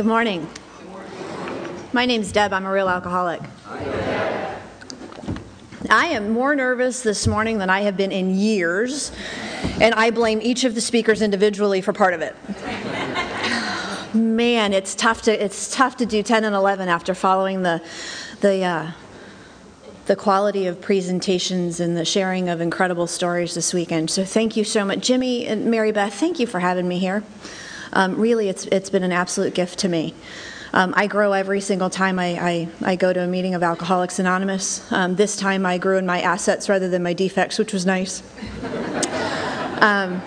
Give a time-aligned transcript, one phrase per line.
[0.00, 0.48] Good morning.
[1.92, 2.54] My name's Deb.
[2.54, 3.42] I'm a real alcoholic.
[5.90, 9.12] I am more nervous this morning than I have been in years,
[9.78, 12.34] and I blame each of the speakers individually for part of it.
[14.14, 17.82] Man, it's tough to it's tough to do 10 and 11 after following the
[18.40, 18.92] the uh,
[20.06, 24.10] the quality of presentations and the sharing of incredible stories this weekend.
[24.10, 26.14] So thank you so much, Jimmy and Mary Beth.
[26.14, 27.22] Thank you for having me here.
[27.92, 30.14] Um, really, it's it's been an absolute gift to me.
[30.72, 34.20] Um, I grow every single time I, I, I, go to a meeting of Alcoholics
[34.20, 34.90] Anonymous.
[34.92, 38.22] Um, this time I grew in my assets rather than my defects, which was nice.
[39.80, 40.22] um,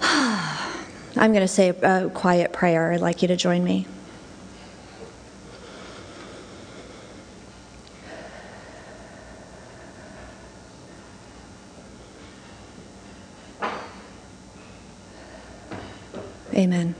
[0.00, 2.92] I'm going to say a quiet prayer.
[2.92, 3.86] I'd like you to join me.
[16.54, 16.94] Amen.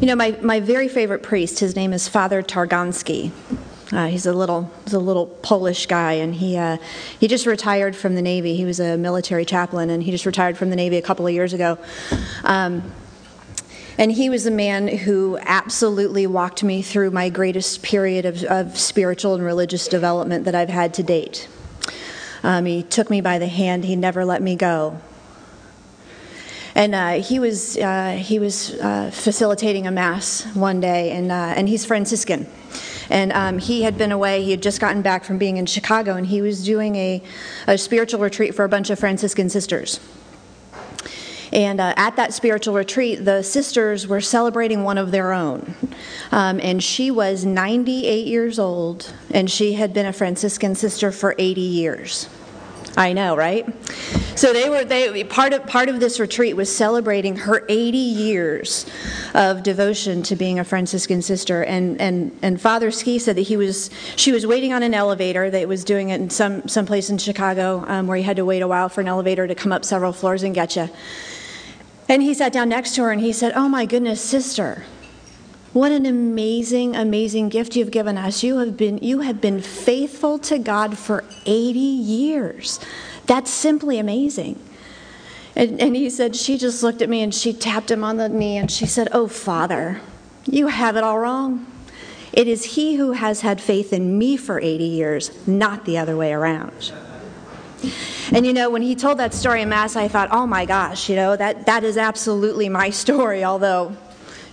[0.00, 3.30] You know, my, my very favorite priest, his name is Father Targonski.
[3.90, 6.76] Uh, he's a little he's a little Polish guy, and he uh,
[7.18, 8.56] he just retired from the Navy.
[8.56, 11.32] He was a military chaplain, and he just retired from the Navy a couple of
[11.32, 11.78] years ago.
[12.44, 12.92] Um,
[13.96, 18.76] and he was a man who absolutely walked me through my greatest period of, of
[18.76, 21.48] spiritual and religious development that I've had to date.
[22.42, 23.84] Um, he took me by the hand.
[23.84, 25.00] He never let me go
[26.76, 31.54] and uh, he was uh, he was uh, facilitating a mass one day, and uh,
[31.56, 32.46] and he's Franciscan,
[33.08, 34.44] and um, he had been away.
[34.44, 37.22] He had just gotten back from being in Chicago, and he was doing a,
[37.66, 40.00] a spiritual retreat for a bunch of Franciscan sisters.
[41.50, 45.74] And uh, at that spiritual retreat, the sisters were celebrating one of their own.
[46.30, 51.34] Um, and she was 98 years old, and she had been a Franciscan sister for
[51.38, 52.28] 80 years.
[52.96, 53.66] I know, right?
[54.36, 58.86] So they were they part of part of this retreat was celebrating her 80 years
[59.34, 61.62] of devotion to being a Franciscan sister.
[61.62, 65.50] And and and Father Ski said that he was she was waiting on an elevator
[65.50, 68.44] that was doing it in some some place in Chicago um, where he had to
[68.44, 70.88] wait a while for an elevator to come up several floors and get you.
[72.08, 74.84] And he sat down next to her and he said, "Oh my goodness, sister."
[75.76, 78.42] What an amazing, amazing gift you've given us.
[78.42, 82.80] You have been, you have been faithful to God for 80 years.
[83.26, 84.58] That's simply amazing.
[85.54, 88.26] And, and he said, she just looked at me and she tapped him on the
[88.26, 90.00] knee and she said, Oh, Father,
[90.46, 91.66] you have it all wrong.
[92.32, 96.16] It is he who has had faith in me for 80 years, not the other
[96.16, 96.90] way around.
[98.32, 101.10] And you know, when he told that story in Mass, I thought, oh my gosh,
[101.10, 103.94] you know, that, that is absolutely my story, although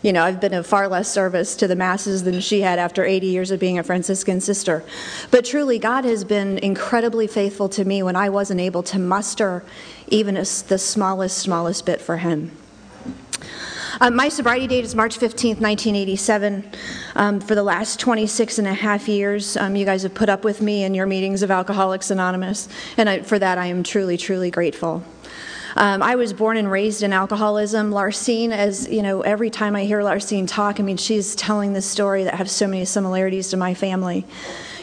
[0.04, 3.06] you know, I've been of far less service to the masses than she had after
[3.06, 4.84] 80 years of being a Franciscan sister.
[5.32, 9.64] But truly, God has been incredibly faithful to me when I wasn't able to muster
[10.10, 12.52] even a, the smallest, smallest bit for Him.
[14.02, 16.70] Uh, my sobriety date is March 15th, 1987.
[17.16, 20.44] Um, for the last 26 and a half years, um, you guys have put up
[20.44, 24.18] with me in your meetings of Alcoholics Anonymous, and I, for that I am truly,
[24.18, 25.04] truly grateful.
[25.76, 27.92] Um, I was born and raised in alcoholism.
[27.92, 31.86] Larsine, as you know, every time I hear Larsine talk, I mean, she's telling this
[31.86, 34.26] story that has so many similarities to my family.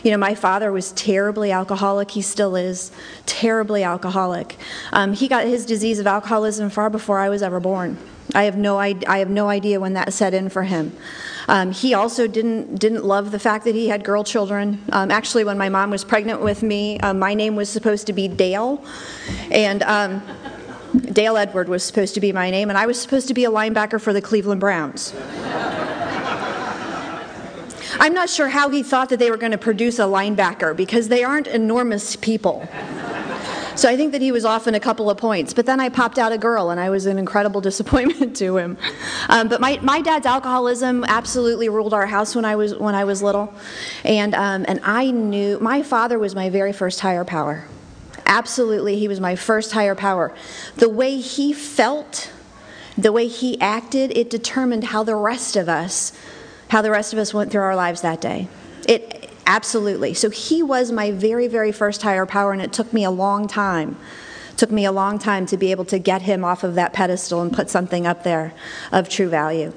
[0.03, 2.11] You know, my father was terribly alcoholic.
[2.11, 2.91] He still is
[3.27, 4.56] terribly alcoholic.
[4.93, 7.99] Um, he got his disease of alcoholism far before I was ever born.
[8.34, 10.97] I have no, I have no idea when that set in for him.
[11.49, 14.83] Um, he also didn't didn't love the fact that he had girl children.
[14.93, 18.12] Um, actually, when my mom was pregnant with me, uh, my name was supposed to
[18.12, 18.84] be Dale,
[19.50, 20.23] and um,
[21.12, 23.51] Dale Edward was supposed to be my name, and I was supposed to be a
[23.51, 25.15] linebacker for the Cleveland Browns.
[27.99, 31.09] I'm not sure how he thought that they were going to produce a linebacker because
[31.09, 32.67] they aren't enormous people.
[33.77, 35.55] So I think that he was off in a couple of points.
[35.55, 38.77] But then I popped out a girl, and I was an incredible disappointment to him.
[39.29, 43.05] Um, but my, my dad's alcoholism absolutely ruled our house when I was when I
[43.05, 43.55] was little,
[44.05, 47.64] and um, and I knew my father was my very first higher power.
[48.31, 50.32] Absolutely, he was my first higher power.
[50.77, 52.31] The way he felt,
[52.97, 56.12] the way he acted, it determined how the rest of us,
[56.69, 58.47] how the rest of us went through our lives that day.
[58.87, 60.15] It absolutely.
[60.15, 63.49] So he was my very, very first higher power, and it took me a long
[63.49, 63.97] time.
[64.56, 67.43] Took me a long time to be able to get him off of that pedestal
[67.43, 68.55] and put something up there
[68.93, 69.73] of true value.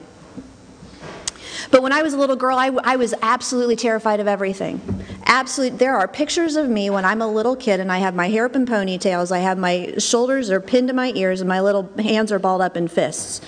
[1.72, 4.82] But when I was a little girl, I, I was absolutely terrified of everything.
[5.26, 5.78] Absolutely.
[5.78, 8.46] There are pictures of me when I'm a little kid and I have my hair
[8.46, 11.90] up in ponytails, I have my shoulders are pinned to my ears, and my little
[11.98, 13.42] hands are balled up in fists.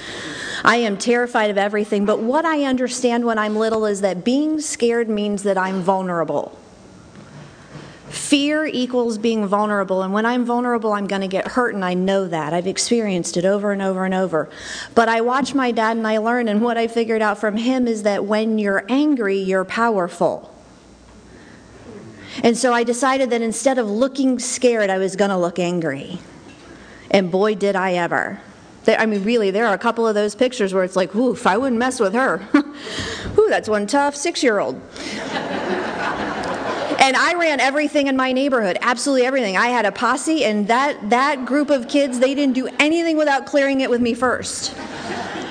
[0.64, 2.06] I am terrified of everything.
[2.06, 6.58] But what I understand when I'm little is that being scared means that I'm vulnerable.
[8.16, 11.96] Fear equals being vulnerable, and when I'm vulnerable, I'm going to get hurt, and I
[11.96, 12.54] know that.
[12.54, 14.50] I've experienced it over and over and over.
[14.96, 17.90] But I watch my dad and I learn, and what I figured out from him
[17.90, 20.50] is that when you're angry, you're powerful.
[22.42, 26.20] And so I decided that instead of looking scared, I was going to look angry.
[27.12, 28.40] And boy, did I ever.
[28.88, 31.58] I mean, really, there are a couple of those pictures where it's like, oof, I
[31.58, 32.48] wouldn't mess with her.
[33.38, 34.82] Ooh, that's one tough six year old.
[37.06, 39.56] And I ran everything in my neighborhood, absolutely everything.
[39.56, 43.46] I had a posse, and that, that group of kids, they didn't do anything without
[43.46, 44.76] clearing it with me first.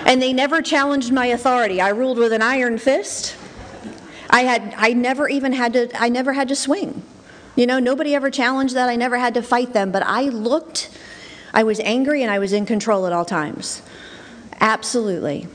[0.05, 1.81] And they never challenged my authority.
[1.81, 3.37] I ruled with an iron fist.
[4.29, 7.03] I had I never even had to I never had to swing.
[7.55, 8.89] You know, nobody ever challenged that.
[8.89, 10.91] I never had to fight them, but I looked
[11.55, 13.81] I was angry and I was in control at all times.
[14.61, 15.47] Absolutely.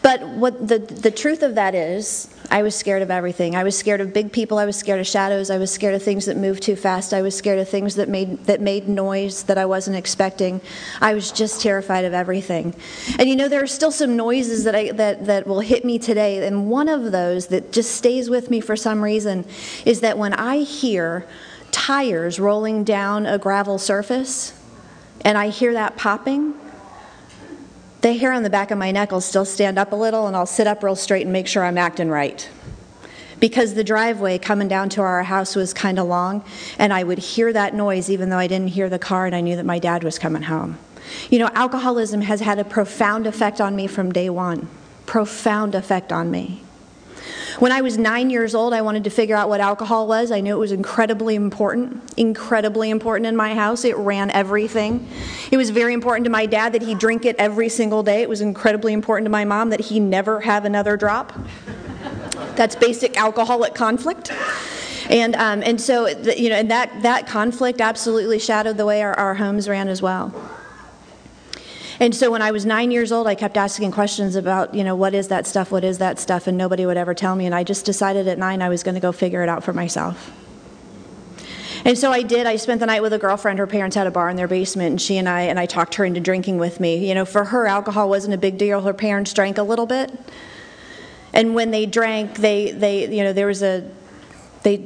[0.00, 3.56] But what the, the truth of that is, I was scared of everything.
[3.56, 4.58] I was scared of big people.
[4.58, 5.50] I was scared of shadows.
[5.50, 7.14] I was scared of things that moved too fast.
[7.14, 10.60] I was scared of things that made, that made noise that I wasn't expecting.
[11.00, 12.74] I was just terrified of everything.
[13.18, 15.98] And you know, there are still some noises that, I, that, that will hit me
[15.98, 16.46] today.
[16.46, 19.44] And one of those that just stays with me for some reason
[19.84, 21.26] is that when I hear
[21.70, 24.52] tires rolling down a gravel surface
[25.22, 26.54] and I hear that popping,
[28.04, 30.36] the hair on the back of my neck will still stand up a little, and
[30.36, 32.46] I'll sit up real straight and make sure I'm acting right.
[33.40, 36.44] Because the driveway coming down to our house was kind of long,
[36.78, 39.40] and I would hear that noise even though I didn't hear the car, and I
[39.40, 40.78] knew that my dad was coming home.
[41.30, 44.68] You know, alcoholism has had a profound effect on me from day one.
[45.06, 46.63] Profound effect on me.
[47.58, 50.30] When I was nine years old, I wanted to figure out what alcohol was.
[50.30, 53.84] I knew it was incredibly important, incredibly important in my house.
[53.84, 55.08] It ran everything.
[55.50, 58.22] It was very important to my dad that he drink it every single day.
[58.22, 61.32] It was incredibly important to my mom that he never have another drop.
[62.56, 64.32] That's basic alcoholic conflict.
[65.08, 69.14] And, um, and so, you know, and that, that conflict absolutely shadowed the way our,
[69.14, 70.32] our homes ran as well.
[72.00, 74.96] And so when I was nine years old, I kept asking questions about, you know,
[74.96, 75.70] what is that stuff?
[75.70, 76.46] What is that stuff?
[76.46, 77.46] And nobody would ever tell me.
[77.46, 79.72] And I just decided at nine I was going to go figure it out for
[79.72, 80.32] myself.
[81.84, 82.46] And so I did.
[82.46, 83.58] I spent the night with a girlfriend.
[83.58, 85.96] Her parents had a bar in their basement, and she and I and I talked
[85.96, 87.06] her into drinking with me.
[87.06, 88.80] You know, for her, alcohol wasn't a big deal.
[88.80, 90.10] Her parents drank a little bit,
[91.34, 93.86] and when they drank, they they you know there was a
[94.64, 94.78] they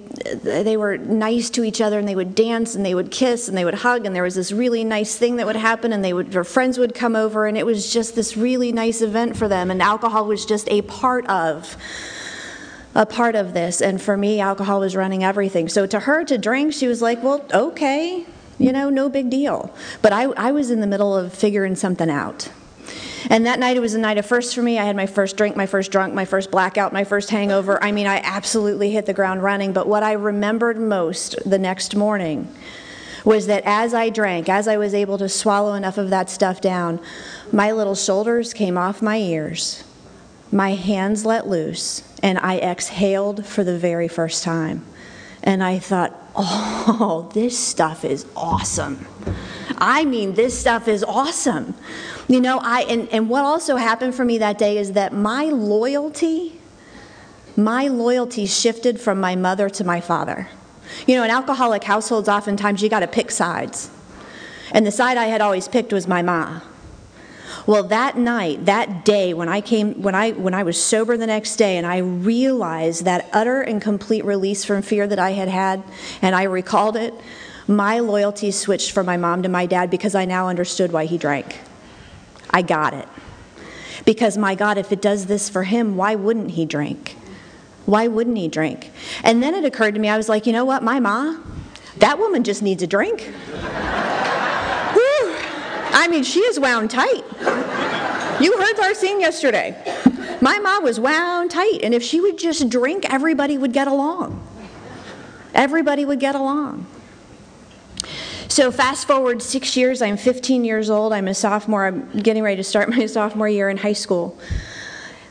[0.42, 3.56] they were nice to each other and they would dance and they would kiss and
[3.56, 6.12] they would hug and there was this really nice thing that would happen and they
[6.12, 9.46] would their friends would come over and it was just this really nice event for
[9.46, 11.76] them and alcohol was just a part of
[12.94, 13.80] a part of this.
[13.80, 15.68] And for me alcohol was running everything.
[15.68, 18.26] So to her to drink she was like well okay
[18.58, 19.72] you know no big deal.
[20.02, 22.50] But i, I was in the middle of figuring something out
[23.30, 24.78] and that night, it was a night of first for me.
[24.78, 27.82] I had my first drink, my first drunk, my first blackout, my first hangover.
[27.82, 29.72] I mean, I absolutely hit the ground running.
[29.72, 32.52] But what I remembered most the next morning
[33.24, 36.60] was that as I drank, as I was able to swallow enough of that stuff
[36.60, 37.00] down,
[37.52, 39.84] my little shoulders came off my ears,
[40.50, 44.84] my hands let loose, and I exhaled for the very first time.
[45.42, 49.06] And I thought, oh, this stuff is awesome.
[49.78, 51.74] I mean, this stuff is awesome.
[52.28, 55.44] You know, I and, and what also happened for me that day is that my
[55.44, 56.60] loyalty,
[57.56, 60.48] my loyalty shifted from my mother to my father.
[61.06, 63.90] You know, in alcoholic households, oftentimes you got to pick sides.
[64.72, 66.60] And the side I had always picked was my ma.
[67.66, 71.26] Well, that night, that day, when I came, when I when I was sober the
[71.26, 75.48] next day, and I realized that utter and complete release from fear that I had
[75.48, 75.82] had,
[76.20, 77.14] and I recalled it,
[77.66, 81.16] my loyalty switched from my mom to my dad because I now understood why he
[81.16, 81.58] drank.
[82.50, 83.08] I got it.
[84.04, 87.16] Because, my God, if it does this for him, why wouldn't he drink?
[87.86, 88.90] Why wouldn't he drink?
[89.22, 91.38] And then it occurred to me, I was like, you know what, my ma,
[91.98, 93.20] that woman just needs a drink.
[94.92, 95.36] Whew.
[95.92, 97.24] I mean, she is wound tight.
[98.40, 99.76] You heard Larsine yesterday.
[100.40, 104.46] My ma was wound tight, and if she would just drink, everybody would get along.
[105.54, 106.86] Everybody would get along.
[108.48, 112.56] So fast forward six years, I'm 15 years old, I'm a sophomore, I'm getting ready
[112.56, 114.38] to start my sophomore year in high school.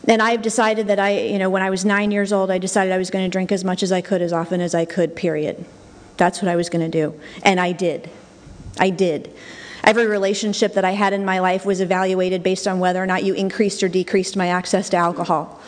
[0.07, 2.93] And I've decided that I, you know, when I was nine years old, I decided
[2.93, 5.15] I was going to drink as much as I could, as often as I could,
[5.15, 5.65] period.
[6.15, 7.19] That's what I was going to do.
[7.43, 8.09] And I did.
[8.79, 9.33] I did.
[9.83, 13.23] Every relationship that I had in my life was evaluated based on whether or not
[13.23, 15.59] you increased or decreased my access to alcohol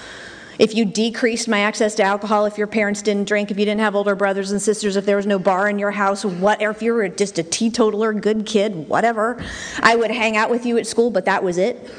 [0.60, 3.80] if you decreased my access to alcohol, if your parents didn't drink, if you didn't
[3.80, 6.82] have older brothers and sisters, if there was no bar in your house, what, if
[6.82, 9.42] you were just a teetotaler, good kid, whatever,
[9.82, 11.90] I would hang out with you at school, but that was it.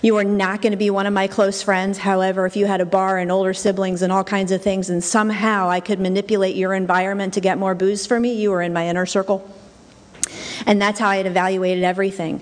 [0.00, 1.98] You were not going to be one of my close friends.
[1.98, 5.04] However, if you had a bar and older siblings and all kinds of things, and
[5.04, 8.72] somehow I could manipulate your environment to get more booze for me, you were in
[8.72, 9.46] my inner circle.
[10.66, 12.40] And that's how I had evaluated everything.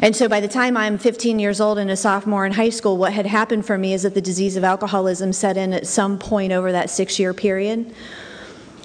[0.00, 2.96] And so by the time I'm 15 years old and a sophomore in high school,
[2.96, 6.18] what had happened for me is that the disease of alcoholism set in at some
[6.18, 7.94] point over that six year period.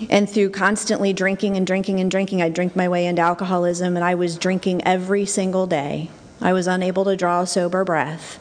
[0.09, 4.05] And through constantly drinking and drinking and drinking, I drank my way into alcoholism, and
[4.05, 6.11] I was drinking every single day.
[6.39, 8.39] I was unable to draw a sober breath.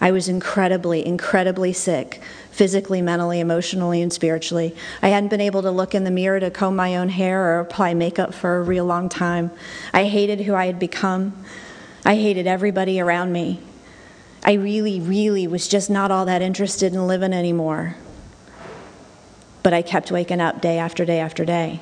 [0.00, 2.20] I was incredibly, incredibly sick,
[2.52, 4.76] physically, mentally, emotionally, and spiritually.
[5.00, 7.60] I hadn't been able to look in the mirror to comb my own hair or
[7.60, 9.50] apply makeup for a real long time.
[9.92, 11.34] I hated who I had become.
[12.04, 13.60] I hated everybody around me.
[14.44, 17.96] I really, really was just not all that interested in living anymore.
[19.62, 21.80] But I kept waking up day after day after day.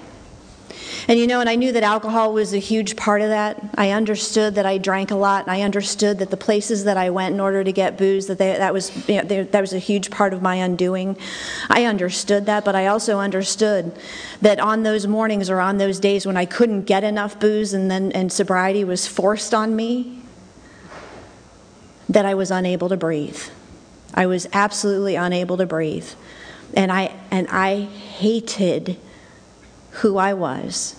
[1.09, 3.61] And you know, and I knew that alcohol was a huge part of that.
[3.77, 7.11] I understood that I drank a lot, and I understood that the places that I
[7.11, 9.73] went in order to get booze, that they, that was you know, they, that was
[9.73, 11.17] a huge part of my undoing.
[11.69, 13.93] I understood that, but I also understood
[14.41, 17.91] that on those mornings or on those days when I couldn't get enough booze, and
[17.91, 20.23] then and sobriety was forced on me,
[22.09, 23.41] that I was unable to breathe.
[24.13, 26.09] I was absolutely unable to breathe
[26.75, 28.99] and I and I hated
[30.01, 30.97] who I was.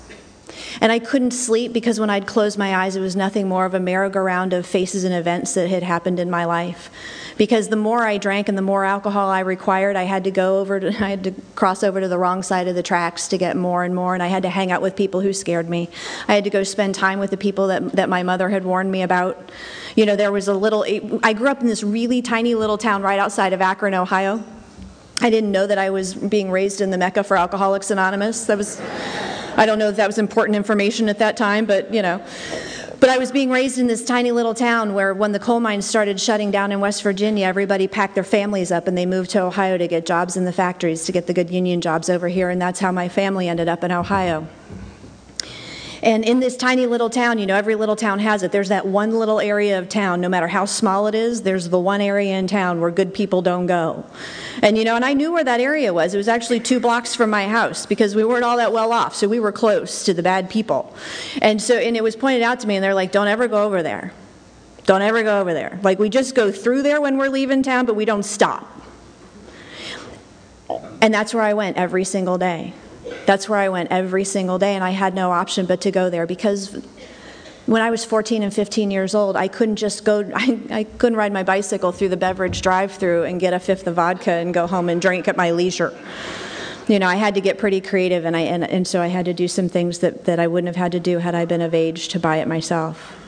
[0.79, 3.73] And I couldn't sleep because when I'd close my eyes, it was nothing more of
[3.73, 6.89] a merry-go-round of faces and events that had happened in my life.
[7.37, 10.59] Because the more I drank and the more alcohol I required, I had to go
[10.59, 13.37] over to, I had to cross over to the wrong side of the tracks to
[13.37, 15.89] get more and more, and I had to hang out with people who scared me.
[16.27, 18.91] I had to go spend time with the people that, that my mother had warned
[18.91, 19.51] me about.
[19.95, 20.85] You know, there was a little,
[21.23, 24.43] I grew up in this really tiny little town right outside of Akron, Ohio.
[25.23, 28.45] I didn't know that I was being raised in the Mecca for Alcoholics Anonymous.
[28.45, 28.81] That was,
[29.55, 32.23] I don't know if that was important information at that time, but you know.
[32.99, 35.87] But I was being raised in this tiny little town where when the coal mines
[35.87, 39.41] started shutting down in West Virginia, everybody packed their families up and they moved to
[39.41, 42.49] Ohio to get jobs in the factories, to get the good union jobs over here,
[42.51, 44.47] and that's how my family ended up in Ohio.
[46.03, 48.51] And in this tiny little town, you know, every little town has it.
[48.51, 51.79] There's that one little area of town, no matter how small it is, there's the
[51.79, 54.03] one area in town where good people don't go.
[54.63, 56.13] And, you know, and I knew where that area was.
[56.15, 59.15] It was actually two blocks from my house because we weren't all that well off.
[59.15, 60.95] So we were close to the bad people.
[61.41, 63.63] And so, and it was pointed out to me, and they're like, don't ever go
[63.63, 64.11] over there.
[64.85, 65.79] Don't ever go over there.
[65.83, 68.67] Like, we just go through there when we're leaving town, but we don't stop.
[71.01, 72.73] And that's where I went every single day.
[73.25, 76.09] That's where I went every single day, and I had no option but to go
[76.09, 76.81] there because
[77.65, 81.17] when I was 14 and 15 years old, I couldn't just go, I, I couldn't
[81.17, 84.53] ride my bicycle through the beverage drive through and get a fifth of vodka and
[84.53, 85.97] go home and drink at my leisure.
[86.87, 89.25] You know, I had to get pretty creative, and, I, and, and so I had
[89.25, 91.61] to do some things that, that I wouldn't have had to do had I been
[91.61, 93.20] of age to buy it myself.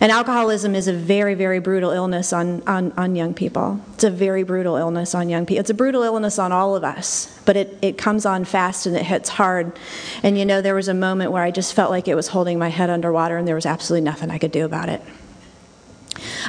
[0.00, 3.78] And alcoholism is a very, very brutal illness on, on, on young people.
[3.92, 5.60] It's a very brutal illness on young people.
[5.60, 8.96] It's a brutal illness on all of us, but it, it comes on fast and
[8.96, 9.78] it hits hard.
[10.22, 12.58] And you know, there was a moment where I just felt like it was holding
[12.58, 15.02] my head underwater and there was absolutely nothing I could do about it.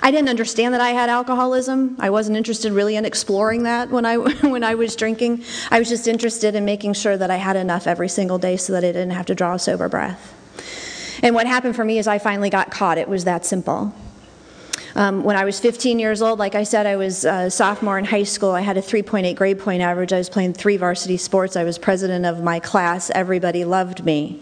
[0.02, 1.98] I didn't understand that I had alcoholism.
[2.00, 4.16] I wasn't interested really in exploring that when I
[4.48, 5.44] when I was drinking.
[5.70, 8.74] I was just interested in making sure that I had enough every single day so
[8.74, 10.36] that I didn't have to draw a sober breath.
[11.22, 12.98] And what happened for me is I finally got caught.
[12.98, 13.94] It was that simple.
[14.96, 18.06] Um, when I was 15 years old, like I said, I was a sophomore in
[18.06, 18.52] high school.
[18.52, 20.12] I had a 3.8 grade point average.
[20.12, 21.56] I was playing three varsity sports.
[21.56, 23.10] I was president of my class.
[23.12, 24.42] Everybody loved me.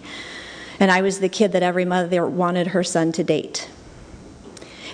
[0.79, 3.69] And I was the kid that every mother wanted her son to date.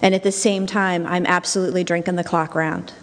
[0.02, 2.94] And at the same time, I'm absolutely drinking the clock round.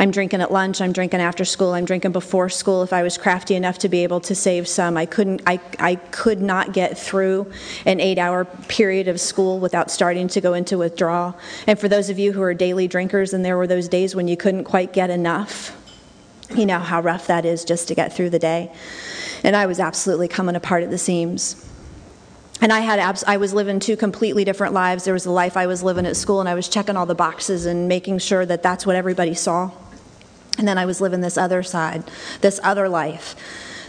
[0.00, 2.82] I'm drinking at lunch, I'm drinking after school, I'm drinking before school.
[2.82, 5.96] If I was crafty enough to be able to save some, I couldn't I, I
[5.96, 7.52] could not get through
[7.84, 11.38] an eight hour period of school without starting to go into withdrawal.
[11.66, 14.26] And for those of you who are daily drinkers and there were those days when
[14.26, 15.76] you couldn't quite get enough,
[16.56, 18.72] you know how rough that is just to get through the day.
[19.44, 21.66] And I was absolutely coming apart at the seams.
[22.62, 25.04] And I had abs- I was living two completely different lives.
[25.04, 27.14] There was the life I was living at school, and I was checking all the
[27.14, 29.70] boxes and making sure that that's what everybody saw.
[30.60, 32.04] And then I was living this other side,
[32.42, 33.34] this other life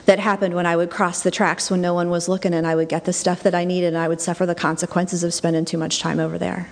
[0.05, 2.75] that happened when I would cross the tracks when no one was looking, and I
[2.75, 5.65] would get the stuff that I needed, and I would suffer the consequences of spending
[5.65, 6.69] too much time over there.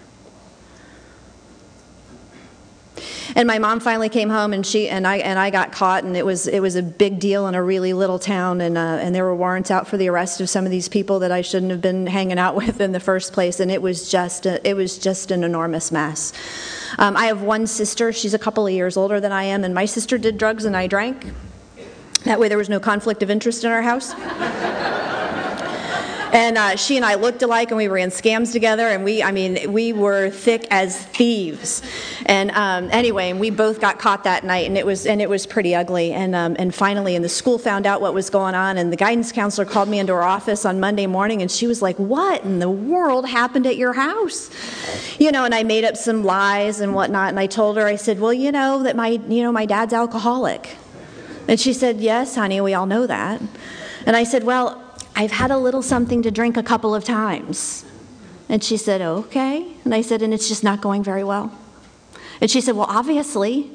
[3.36, 6.16] And my mom finally came home, and she and I and I got caught, and
[6.18, 9.14] it was it was a big deal in a really little town, and uh, and
[9.14, 11.72] there were warrants out for the arrest of some of these people that I shouldn't
[11.72, 14.76] have been hanging out with in the first place, and it was just a, it
[14.76, 16.34] was just an enormous mess.
[16.98, 19.74] Um, I have one sister; she's a couple of years older than I am, and
[19.74, 21.34] my sister did drugs and I drank.
[22.26, 24.14] That way, there was no conflict of interest in our house.
[26.34, 29.32] And uh, she and I looked alike, and we ran scams together, and we, I
[29.32, 31.82] mean, we were thick as thieves.
[32.26, 35.30] And um, anyway, and we both got caught that night, and it was and it
[35.30, 36.14] was pretty ugly.
[36.14, 38.98] And um, and finally, and the school found out what was going on, and the
[38.98, 42.44] guidance counselor called me into her office on Monday morning, and she was like, "What
[42.44, 44.50] in the world happened at your house?"
[45.20, 47.96] You know, and I made up some lies and whatnot, and I told her, I
[47.96, 50.78] said, "Well, you know that my, you know, my dad's alcoholic."
[51.50, 53.42] And she said, Yes, honey, we all know that.
[54.06, 54.88] And I said, Well,
[55.20, 57.84] I've had a little something to drink a couple of times.
[58.48, 59.68] And she said, Okay.
[59.84, 61.52] And I said, And it's just not going very well.
[62.40, 63.70] And she said, Well, obviously.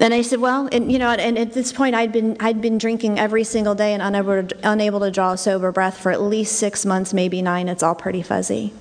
[0.00, 2.78] And I said, Well, and you know, and at this point, I'd been I'd been
[2.78, 6.58] drinking every single day and unable unable to draw a sober breath for at least
[6.58, 7.68] six months, maybe nine.
[7.68, 8.72] It's all pretty fuzzy.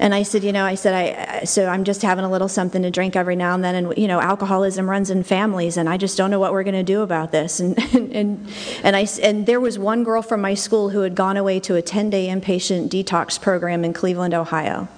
[0.00, 2.82] And I said, you know, I said, I, so I'm just having a little something
[2.82, 3.74] to drink every now and then.
[3.74, 6.74] And, you know, alcoholism runs in families, and I just don't know what we're going
[6.74, 7.60] to do about this.
[7.68, 8.52] And, and,
[8.82, 11.74] and, I, and there was one girl from my school who had gone away to
[11.74, 14.88] a 10 day inpatient detox program in Cleveland, Ohio.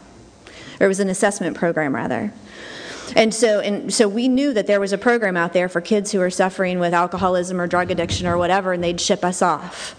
[0.78, 2.32] Or it was an assessment program, rather.
[3.16, 6.12] And so, and so we knew that there was a program out there for kids
[6.12, 9.94] who are suffering with alcoholism or drug addiction or whatever, and they'd ship us off.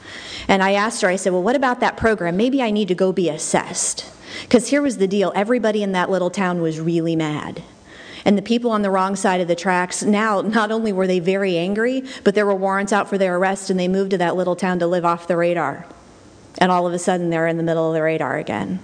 [0.47, 2.37] And I asked her, I said, Well, what about that program?
[2.37, 4.11] Maybe I need to go be assessed.
[4.41, 7.63] Because here was the deal everybody in that little town was really mad.
[8.23, 11.19] And the people on the wrong side of the tracks, now, not only were they
[11.19, 14.35] very angry, but there were warrants out for their arrest, and they moved to that
[14.35, 15.85] little town to live off the radar.
[16.57, 18.79] And all of a sudden, they're in the middle of the radar again.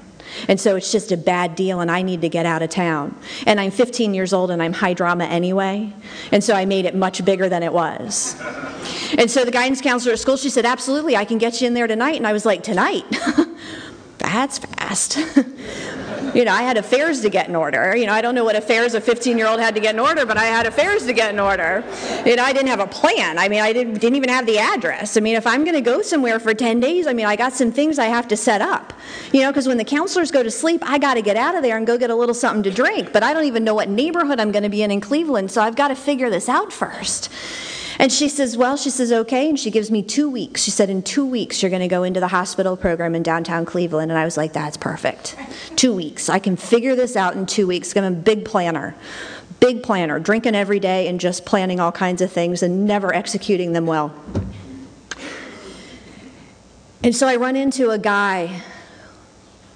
[0.48, 3.18] And so it's just a bad deal, and I need to get out of town.
[3.46, 5.94] And I'm 15 years old, and I'm high drama anyway.
[6.32, 8.36] And so I made it much bigger than it was.
[9.18, 11.74] And so the guidance counselor at school, she said, Absolutely, I can get you in
[11.74, 12.16] there tonight.
[12.16, 13.06] And I was like, Tonight?
[14.18, 15.18] That's fast.
[16.34, 17.96] you know, I had affairs to get in order.
[17.96, 20.00] You know, I don't know what affairs a 15 year old had to get in
[20.00, 21.84] order, but I had affairs to get in order.
[22.26, 23.38] You know, I didn't have a plan.
[23.38, 25.18] I mean, I didn't, didn't even have the address.
[25.18, 27.54] I mean, if I'm going to go somewhere for 10 days, I mean, I got
[27.54, 28.94] some things I have to set up.
[29.32, 31.64] You know, because when the counselors go to sleep, I got to get out of
[31.64, 33.14] there and go get a little something to drink.
[33.14, 35.62] But I don't even know what neighborhood I'm going to be in in Cleveland, so
[35.62, 37.30] I've got to figure this out first.
[38.00, 39.50] And she says, Well, she says, okay.
[39.50, 40.64] And she gives me two weeks.
[40.64, 43.66] She said, In two weeks, you're going to go into the hospital program in downtown
[43.66, 44.12] Cleveland.
[44.12, 45.36] And I was like, That's perfect.
[45.76, 46.30] Two weeks.
[46.30, 47.96] I can figure this out in two weeks.
[47.96, 48.96] I'm a big planner.
[49.60, 53.74] Big planner, drinking every day and just planning all kinds of things and never executing
[53.74, 54.14] them well.
[57.04, 58.62] And so I run into a guy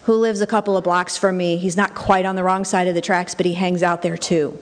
[0.04, 1.58] who lives a couple of blocks from me.
[1.58, 4.18] He's not quite on the wrong side of the tracks, but he hangs out there
[4.18, 4.60] too.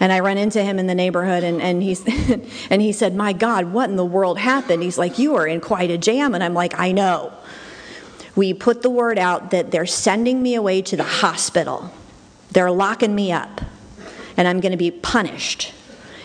[0.00, 2.04] And I run into him in the neighborhood, and, and, he's,
[2.70, 4.82] and he said, My God, what in the world happened?
[4.82, 6.34] He's like, You are in quite a jam.
[6.34, 7.32] And I'm like, I know.
[8.36, 11.92] We put the word out that they're sending me away to the hospital,
[12.50, 13.60] they're locking me up,
[14.36, 15.72] and I'm going to be punished,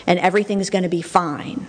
[0.06, 1.66] and everything's going to be fine.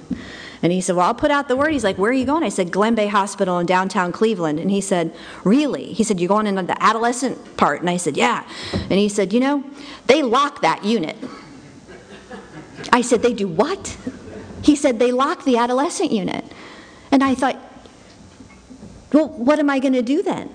[0.64, 1.72] And he said, Well, I'll put out the word.
[1.72, 2.44] He's like, Where are you going?
[2.44, 4.60] I said, Glenbeigh Hospital in downtown Cleveland.
[4.60, 5.94] And he said, Really?
[5.94, 7.82] He said, You're going into the adolescent part?
[7.82, 8.48] And I said, Yeah.
[8.74, 9.64] And he said, You know,
[10.08, 11.18] they lock that unit.
[12.92, 13.98] I said, They do what?
[14.64, 16.46] He said, They lock the adolescent unit.
[17.12, 17.58] And I thought,
[19.14, 20.50] Well, what am I going to do then?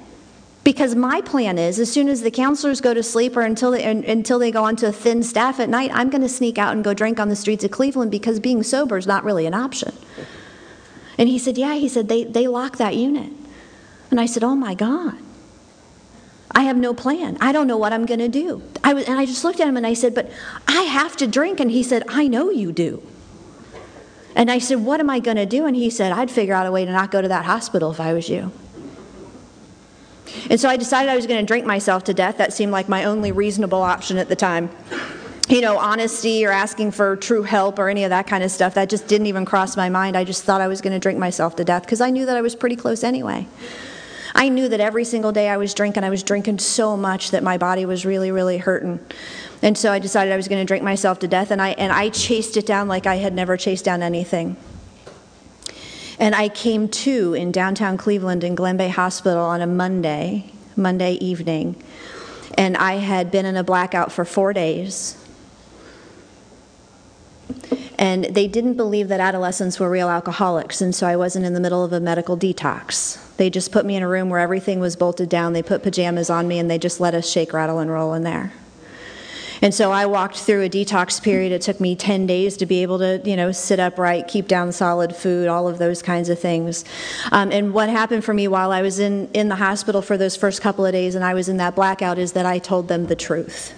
[0.64, 3.84] Because my plan is, as soon as the counselors go to sleep or until they,
[3.84, 6.82] until they go onto a thin staff at night, I'm going to sneak out and
[6.82, 9.92] go drink on the streets of Cleveland because being sober is not really an option.
[11.18, 13.32] And he said, Yeah, he said, they, they lock that unit.
[14.10, 15.14] And I said, Oh my God.
[16.56, 17.36] I have no plan.
[17.38, 18.62] I don't know what I'm going to do.
[18.82, 20.32] I was, and I just looked at him and I said, But
[20.66, 21.60] I have to drink.
[21.60, 23.02] And he said, I know you do.
[24.34, 25.66] And I said, What am I going to do?
[25.66, 28.00] And he said, I'd figure out a way to not go to that hospital if
[28.00, 28.52] I was you.
[30.48, 32.38] And so I decided I was going to drink myself to death.
[32.38, 34.70] That seemed like my only reasonable option at the time.
[35.50, 38.74] You know, honesty or asking for true help or any of that kind of stuff,
[38.74, 40.16] that just didn't even cross my mind.
[40.16, 42.36] I just thought I was going to drink myself to death because I knew that
[42.36, 43.46] I was pretty close anyway.
[44.36, 47.42] I knew that every single day I was drinking, I was drinking so much that
[47.42, 49.00] my body was really, really hurting.
[49.62, 51.90] And so I decided I was going to drink myself to death, and I, and
[51.90, 54.58] I chased it down like I had never chased down anything.
[56.18, 61.82] And I came to in downtown Cleveland in Glenbeigh Hospital on a Monday, Monday evening.
[62.58, 65.16] And I had been in a blackout for four days.
[67.98, 71.60] And they didn't believe that adolescents were real alcoholics, and so I wasn't in the
[71.60, 73.25] middle of a medical detox.
[73.36, 75.52] They just put me in a room where everything was bolted down.
[75.52, 78.22] They put pajamas on me, and they just let us shake, rattle, and roll in
[78.22, 78.52] there.
[79.62, 81.52] And so I walked through a detox period.
[81.52, 84.72] It took me 10 days to be able to, you know, sit upright, keep down
[84.72, 86.84] solid food, all of those kinds of things.
[87.32, 90.36] Um, and what happened for me while I was in, in the hospital for those
[90.36, 93.06] first couple of days and I was in that blackout is that I told them
[93.06, 93.74] the truth.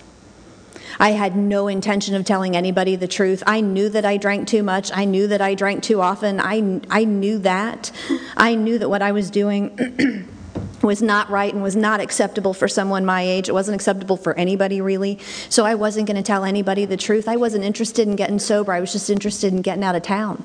[1.00, 3.42] I had no intention of telling anybody the truth.
[3.46, 4.90] I knew that I drank too much.
[4.92, 6.40] I knew that I drank too often.
[6.40, 7.92] I, I knew that.
[8.36, 10.28] I knew that what I was doing
[10.82, 13.48] was not right and was not acceptable for someone my age.
[13.48, 15.20] It wasn't acceptable for anybody, really.
[15.48, 17.28] So I wasn't going to tell anybody the truth.
[17.28, 18.72] I wasn't interested in getting sober.
[18.72, 20.44] I was just interested in getting out of town.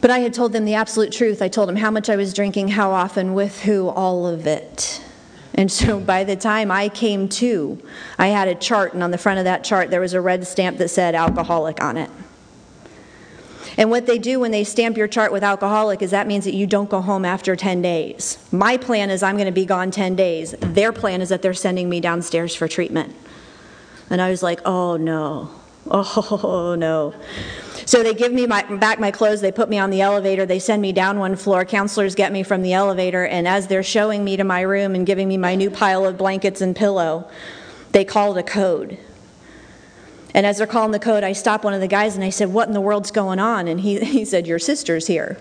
[0.00, 1.42] But I had told them the absolute truth.
[1.42, 5.02] I told them how much I was drinking, how often, with who, all of it.
[5.54, 7.82] And so by the time I came to,
[8.18, 10.46] I had a chart, and on the front of that chart, there was a red
[10.46, 12.10] stamp that said alcoholic on it.
[13.76, 16.54] And what they do when they stamp your chart with alcoholic is that means that
[16.54, 18.38] you don't go home after 10 days.
[18.52, 20.54] My plan is I'm going to be gone 10 days.
[20.60, 23.14] Their plan is that they're sending me downstairs for treatment.
[24.10, 25.50] And I was like, oh no,
[25.90, 27.14] oh no.
[27.90, 30.80] So they give me back my clothes, they put me on the elevator, they send
[30.80, 31.64] me down one floor.
[31.64, 35.04] Counselors get me from the elevator, and as they're showing me to my room and
[35.04, 37.28] giving me my new pile of blankets and pillow,
[37.90, 38.96] they called a code.
[40.32, 42.52] And as they're calling the code, I stop one of the guys and I said,
[42.52, 43.66] What in the world's going on?
[43.66, 45.36] And he, he said, Your sister's here.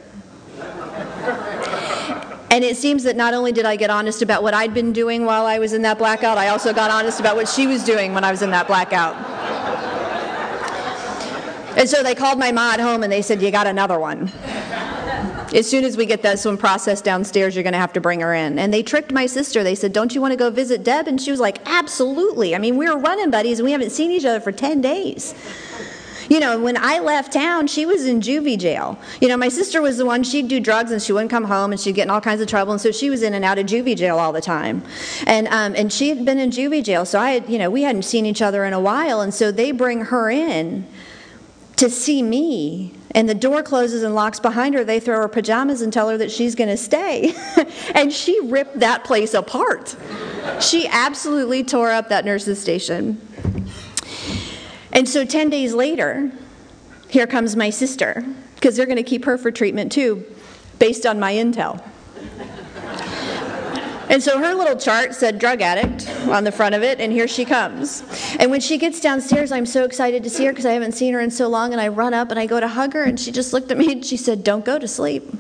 [2.49, 5.23] and it seems that not only did I get honest about what I'd been doing
[5.23, 8.15] while I was in that blackout, I also got honest about what she was doing
[8.15, 9.38] when I was in that blackout.
[11.79, 14.29] And so they called my mom at home and they said, You got another one.
[15.55, 18.19] As soon as we get this one processed downstairs, you're going to have to bring
[18.19, 18.59] her in.
[18.59, 19.63] And they tricked my sister.
[19.63, 21.07] They said, Don't you want to go visit Deb?
[21.07, 22.53] And she was like, Absolutely.
[22.53, 25.33] I mean, we were running buddies and we haven't seen each other for 10 days.
[26.29, 28.99] You know, when I left town, she was in juvie jail.
[29.21, 31.71] You know, my sister was the one, she'd do drugs and she wouldn't come home
[31.71, 32.73] and she'd get in all kinds of trouble.
[32.73, 34.83] And so she was in and out of juvie jail all the time.
[35.25, 37.05] And, um, and she had been in juvie jail.
[37.05, 39.21] So I had, you know, we hadn't seen each other in a while.
[39.21, 40.85] And so they bring her in
[41.79, 45.81] to see me and the door closes and locks behind her, they throw her pajamas
[45.81, 47.33] and tell her that she's going to stay.
[47.95, 49.95] and she ripped that place apart.
[50.59, 53.21] She absolutely tore up that nurse's station.
[54.91, 56.33] And so 10 days later,
[57.07, 60.25] here comes my sister, because they're going to keep her for treatment too,
[60.79, 61.81] based on my intel.
[64.09, 67.27] And so her little chart said drug addict on the front of it, and here
[67.27, 68.03] she comes.
[68.39, 71.13] And when she gets downstairs, I'm so excited to see her because I haven't seen
[71.13, 73.19] her in so long, and I run up and I go to hug her, and
[73.19, 75.31] she just looked at me and she said, Don't go to sleep.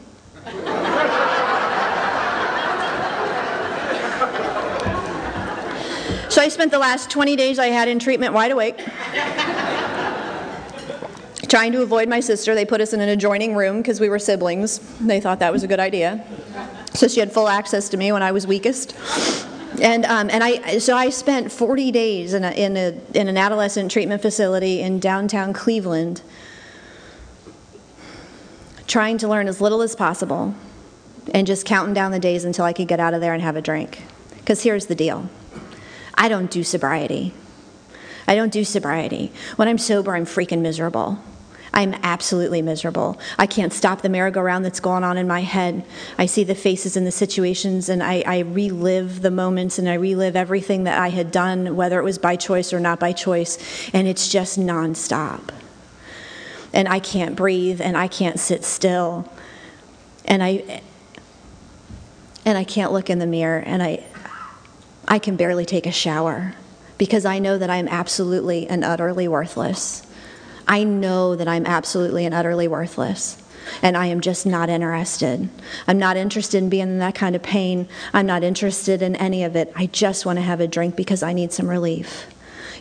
[6.29, 8.77] So I spent the last 20 days I had in treatment wide awake.
[11.49, 14.19] Trying to avoid my sister, they put us in an adjoining room because we were
[14.19, 14.77] siblings.
[14.99, 16.23] They thought that was a good idea.
[16.93, 18.95] So she had full access to me when I was weakest.
[19.81, 23.37] And, um, and I, so I spent 40 days in, a, in, a, in an
[23.37, 26.21] adolescent treatment facility in downtown Cleveland
[28.87, 30.55] trying to learn as little as possible
[31.33, 33.55] and just counting down the days until I could get out of there and have
[33.55, 34.03] a drink.
[34.37, 35.29] Because here's the deal
[36.15, 37.33] I don't do sobriety.
[38.27, 39.31] I don't do sobriety.
[39.55, 41.19] When I'm sober, I'm freaking miserable.
[41.73, 43.19] I'm absolutely miserable.
[43.37, 45.85] I can't stop the merry-go-round that's going on in my head.
[46.17, 49.93] I see the faces and the situations, and I, I, relive the moments and I
[49.93, 53.89] relive everything that I had done, whether it was by choice or not by choice,
[53.93, 55.49] and it's just nonstop.
[56.73, 59.31] And I can't breathe, and I can't sit still,
[60.25, 60.81] and I
[62.45, 64.03] and I can't look in the mirror, and I
[65.07, 66.53] I can barely take a shower
[66.99, 70.05] because I know that I'm absolutely and utterly worthless.
[70.69, 73.41] I know that I'm absolutely and utterly worthless.
[73.81, 75.49] And I am just not interested.
[75.87, 77.87] I'm not interested in being in that kind of pain.
[78.13, 79.73] I'm not interested in any of it.
[79.75, 82.27] I just want to have a drink because I need some relief.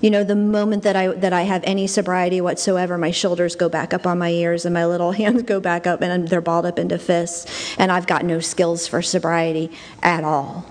[0.01, 3.68] You know, the moment that I that I have any sobriety whatsoever, my shoulders go
[3.68, 6.66] back up on my ears and my little hands go back up and they're balled
[6.66, 9.72] up into fists, and I've got no skills for sobriety
[10.03, 10.66] at all.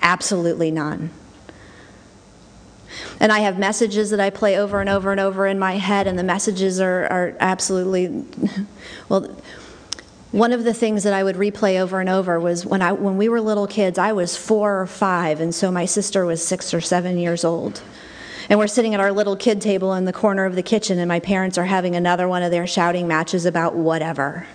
[0.00, 1.10] Absolutely none.
[3.20, 6.06] And I have messages that I play over and over and over in my head,
[6.06, 8.24] and the messages are, are absolutely,
[9.08, 9.36] well,
[10.32, 13.16] one of the things that I would replay over and over was when, I, when
[13.16, 16.74] we were little kids, I was four or five, and so my sister was six
[16.74, 17.82] or seven years old.
[18.48, 21.08] And we're sitting at our little kid table in the corner of the kitchen, and
[21.08, 24.46] my parents are having another one of their shouting matches about whatever.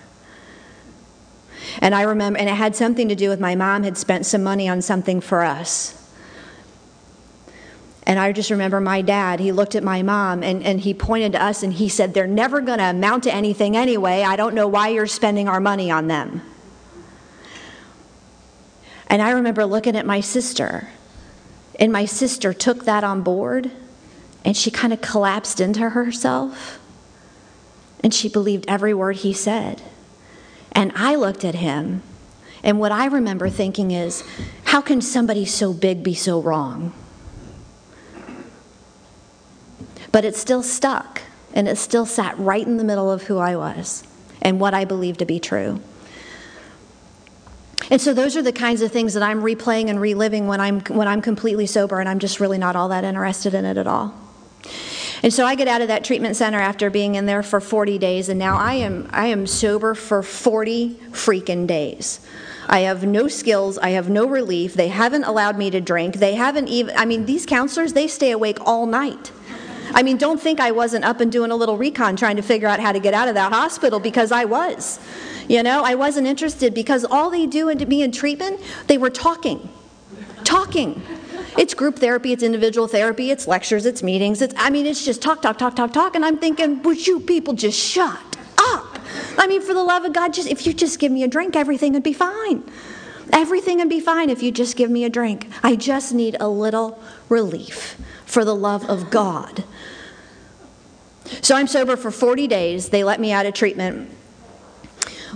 [1.80, 4.42] And I remember, and it had something to do with my mom had spent some
[4.42, 5.99] money on something for us.
[8.10, 11.30] And I just remember my dad, he looked at my mom and, and he pointed
[11.30, 14.24] to us and he said, They're never going to amount to anything anyway.
[14.24, 16.42] I don't know why you're spending our money on them.
[19.06, 20.88] And I remember looking at my sister,
[21.78, 23.70] and my sister took that on board
[24.44, 26.80] and she kind of collapsed into herself.
[28.02, 29.82] And she believed every word he said.
[30.72, 32.02] And I looked at him,
[32.64, 34.24] and what I remember thinking is,
[34.64, 36.92] how can somebody so big be so wrong?
[40.12, 41.22] But it still stuck,
[41.54, 44.04] and it still sat right in the middle of who I was
[44.42, 45.80] and what I believed to be true.
[47.90, 50.80] And so those are the kinds of things that I'm replaying and reliving when I'm
[50.82, 53.86] when I'm completely sober and I'm just really not all that interested in it at
[53.88, 54.14] all.
[55.22, 57.98] And so I get out of that treatment center after being in there for 40
[57.98, 62.20] days and now I am I am sober for 40 freaking days.
[62.68, 64.74] I have no skills, I have no relief.
[64.74, 66.16] They haven't allowed me to drink.
[66.16, 69.32] They haven't even I mean these counselors, they stay awake all night.
[69.92, 72.68] I mean, don't think I wasn't up and doing a little recon trying to figure
[72.68, 74.98] out how to get out of that hospital because I was.
[75.48, 79.10] You know, I wasn't interested because all they do to me in treatment, they were
[79.10, 79.68] talking.
[80.44, 81.02] Talking.
[81.58, 84.40] It's group therapy, it's individual therapy, it's lectures, it's meetings.
[84.40, 86.14] It's I mean, it's just talk, talk, talk, talk, talk.
[86.14, 88.18] And I'm thinking, would you people just shut
[88.58, 88.98] up?
[89.36, 91.56] I mean, for the love of God, just if you just give me a drink,
[91.56, 92.62] everything would be fine.
[93.32, 95.48] Everything would be fine if you just give me a drink.
[95.62, 97.96] I just need a little relief
[98.30, 99.64] for the love of God.
[101.42, 102.88] So I'm sober for 40 days.
[102.88, 104.10] They let me out of treatment.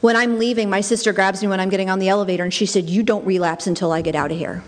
[0.00, 2.66] When I'm leaving, my sister grabs me when I'm getting on the elevator and she
[2.66, 4.62] said, You don't relapse until I get out of here.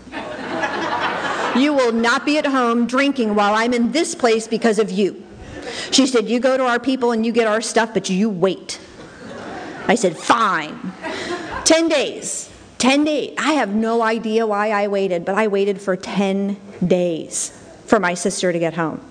[1.55, 5.23] you will not be at home drinking while I'm in this place because of you.
[5.91, 8.79] She said, You go to our people and you get our stuff, but you wait.
[9.87, 10.93] I said, Fine.
[11.65, 12.49] 10 days.
[12.77, 13.35] 10 days.
[13.37, 17.51] I have no idea why I waited, but I waited for 10 days
[17.87, 19.03] for my sister to get home.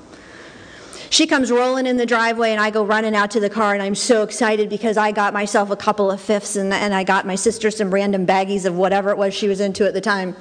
[1.10, 3.82] She comes rolling in the driveway, and I go running out to the car, and
[3.82, 7.26] I'm so excited because I got myself a couple of fifths, and, and I got
[7.26, 10.36] my sister some random baggies of whatever it was she was into at the time.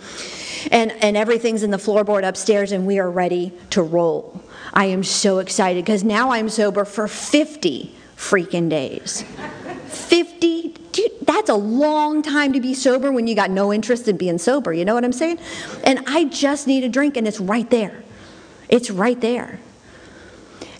[0.71, 4.41] And, and everything's in the floorboard upstairs, and we are ready to roll.
[4.73, 9.23] I am so excited because now I'm sober for 50 freaking days.
[9.87, 14.17] 50 dude, that's a long time to be sober when you got no interest in
[14.17, 14.73] being sober.
[14.73, 15.39] You know what I'm saying?
[15.83, 18.03] And I just need a drink, and it's right there.
[18.69, 19.59] It's right there.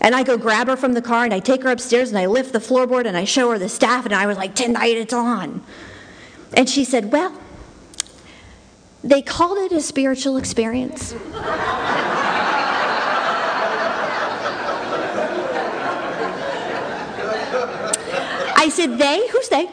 [0.02, 2.28] And I go grab her from the car and I take her upstairs and I
[2.28, 5.14] lift the floorboard and I show her the staff and I was like, tonight it's
[5.14, 5.64] on.
[6.54, 7.42] And she said, well,
[9.04, 11.16] they called it a spiritual experience.
[18.58, 19.28] I said, they?
[19.30, 19.70] Who's they?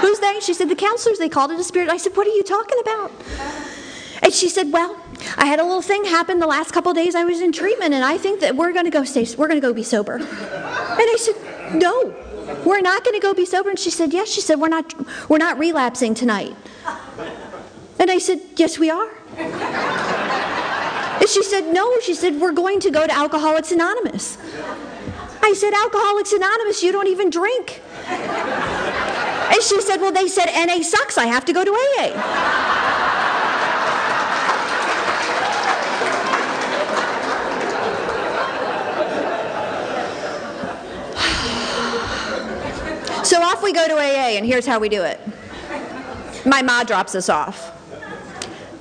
[0.00, 0.40] Who's they?
[0.40, 1.90] She said, the counselors, they called it a spirit.
[1.90, 3.12] I said, what are you talking about?
[4.22, 5.01] And she said, well,
[5.36, 8.04] I had a little thing happen the last couple days I was in treatment, and
[8.04, 10.16] I think that we're going to go stay, we're going to go be sober.
[10.16, 11.34] And I said,
[11.74, 12.14] no,
[12.64, 13.70] we're not going to go be sober.
[13.70, 14.28] And she said, yes.
[14.28, 14.94] She said, we're not,
[15.28, 16.54] we're not relapsing tonight.
[17.98, 19.10] And I said, yes, we are.
[19.36, 22.00] And she said, no.
[22.00, 24.38] She said, we're going to go to Alcoholics Anonymous.
[25.42, 27.80] I said, Alcoholics Anonymous, you don't even drink.
[28.06, 31.18] And she said, well, they said NA sucks.
[31.18, 32.71] I have to go to AA.
[43.62, 45.20] We go to AA, and here's how we do it.
[46.44, 47.70] My ma drops us off.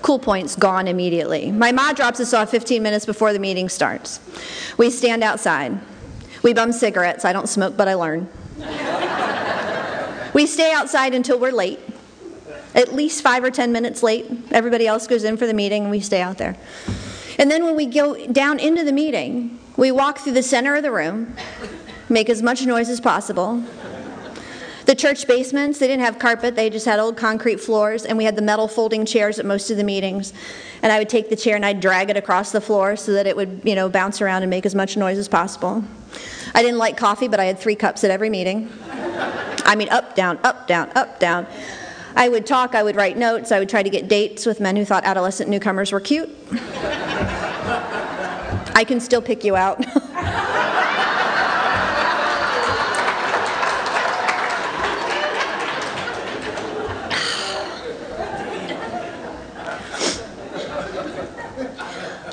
[0.02, 1.52] Cool points gone immediately.
[1.52, 4.20] My ma drops us off 15 minutes before the meeting starts.
[4.78, 5.80] We stand outside.
[6.42, 7.24] We bum cigarettes.
[7.26, 8.28] I don't smoke, but I learn.
[10.34, 11.80] we stay outside until we're late,
[12.74, 14.26] at least five or 10 minutes late.
[14.50, 16.58] Everybody else goes in for the meeting, and we stay out there.
[17.38, 20.82] And then when we go down into the meeting, we walk through the center of
[20.82, 21.36] the room,
[22.10, 23.64] make as much noise as possible,
[24.86, 28.24] the church basements, they didn't have carpet, they just had old concrete floors, and we
[28.24, 30.34] had the metal folding chairs at most of the meetings.
[30.82, 33.28] And I would take the chair and I'd drag it across the floor so that
[33.28, 35.84] it would, you know, bounce around and make as much noise as possible.
[36.54, 38.70] I didn't like coffee, but I had three cups at every meeting.
[39.66, 41.46] I mean, up, down, up, down, up, down.
[42.16, 44.76] I would talk, I would write notes, I would try to get dates with men
[44.76, 46.30] who thought adolescent newcomers were cute.
[48.74, 49.86] I can still pick you out.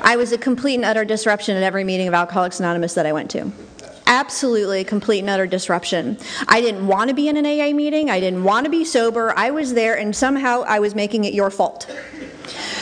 [0.09, 3.13] I was a complete and utter disruption at every meeting of Alcoholics Anonymous that I
[3.13, 3.51] went to.
[4.07, 6.17] Absolutely complete and utter disruption.
[6.47, 8.09] I didn't want to be in an AA meeting.
[8.09, 9.37] I didn't want to be sober.
[9.37, 11.85] I was there, and somehow I was making it your fault.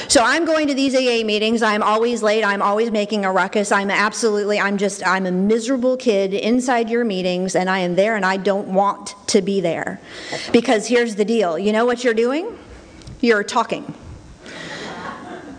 [0.08, 1.62] So I'm going to these AA meetings.
[1.62, 2.46] I'm always late.
[2.46, 3.74] I'm always making a ruckus.
[3.74, 8.16] I'm absolutely, I'm just, I'm a miserable kid inside your meetings, and I am there,
[8.16, 10.00] and I don't want to be there.
[10.54, 12.58] Because here's the deal you know what you're doing?
[13.20, 13.94] You're talking.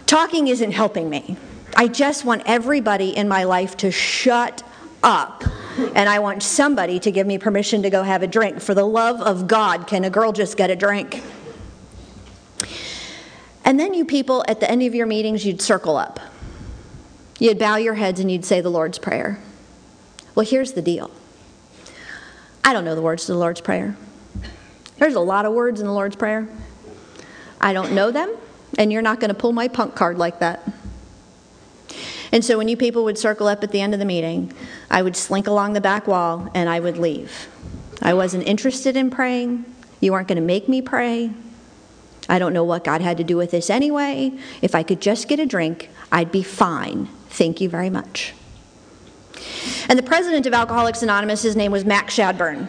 [0.06, 1.36] Talking isn't helping me.
[1.78, 4.64] I just want everybody in my life to shut
[5.00, 5.44] up.
[5.94, 8.60] And I want somebody to give me permission to go have a drink.
[8.60, 11.22] For the love of God, can a girl just get a drink?
[13.64, 16.18] And then you people, at the end of your meetings, you'd circle up.
[17.38, 19.38] You'd bow your heads and you'd say the Lord's Prayer.
[20.34, 21.12] Well, here's the deal
[22.64, 23.96] I don't know the words to the Lord's Prayer.
[24.96, 26.48] There's a lot of words in the Lord's Prayer.
[27.60, 28.34] I don't know them,
[28.76, 30.68] and you're not going to pull my punk card like that.
[32.32, 34.52] And so when you people would circle up at the end of the meeting,
[34.90, 37.48] I would slink along the back wall and I would leave.
[38.02, 39.64] I wasn't interested in praying.
[40.00, 41.30] You weren't going to make me pray.
[42.28, 44.32] I don't know what God had to do with this anyway.
[44.60, 47.06] If I could just get a drink, I'd be fine.
[47.30, 48.34] Thank you very much.
[49.88, 52.66] And the president of Alcoholics Anonymous, his name was Max Shadburn.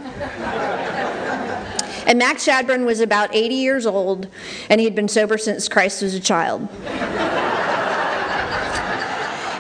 [2.06, 4.28] and Max Shadburn was about 80 years old,
[4.69, 6.69] and he'd been sober since Christ was a child.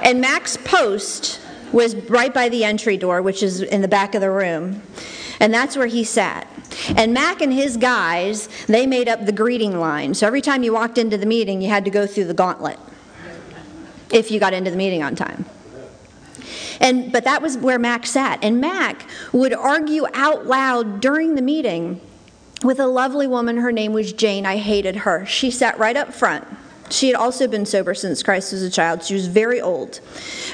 [0.09, 1.39] And Mac's post
[1.71, 4.81] was right by the entry door, which is in the back of the room.
[5.39, 6.47] And that's where he sat.
[6.97, 10.15] And Mac and his guys, they made up the greeting line.
[10.15, 12.79] So every time you walked into the meeting, you had to go through the gauntlet
[14.11, 15.45] if you got into the meeting on time.
[16.79, 18.43] And but that was where Mac sat.
[18.43, 22.01] And Mac would argue out loud during the meeting
[22.63, 23.57] with a lovely woman.
[23.57, 24.47] Her name was Jane.
[24.47, 25.27] I hated her.
[25.27, 26.47] She sat right up front.
[26.89, 29.03] She had also been sober since Christ was a child.
[29.03, 29.99] She was very old.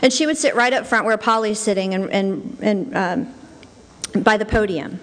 [0.01, 4.37] And she would sit right up front where Polly's sitting and, and, and um, by
[4.37, 4.99] the podium.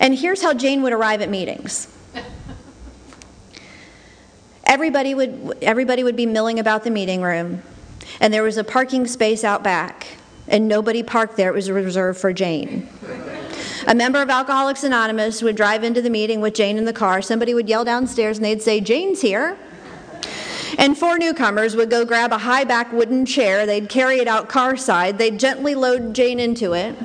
[0.00, 1.88] And here's how Jane would arrive at meetings.
[4.66, 7.62] Everybody would, everybody would be milling about the meeting room,
[8.18, 10.16] and there was a parking space out back,
[10.48, 11.50] and nobody parked there.
[11.50, 12.88] It was reserved for Jane.
[13.86, 17.20] A member of Alcoholics Anonymous would drive into the meeting with Jane in the car.
[17.20, 19.58] Somebody would yell downstairs, and they'd say, Jane's here.
[20.78, 23.66] And four newcomers would go grab a high back wooden chair.
[23.66, 25.18] They'd carry it out car side.
[25.18, 26.96] They'd gently load Jane into it.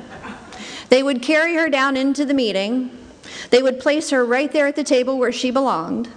[0.88, 2.90] They would carry her down into the meeting.
[3.50, 6.08] They would place her right there at the table where she belonged.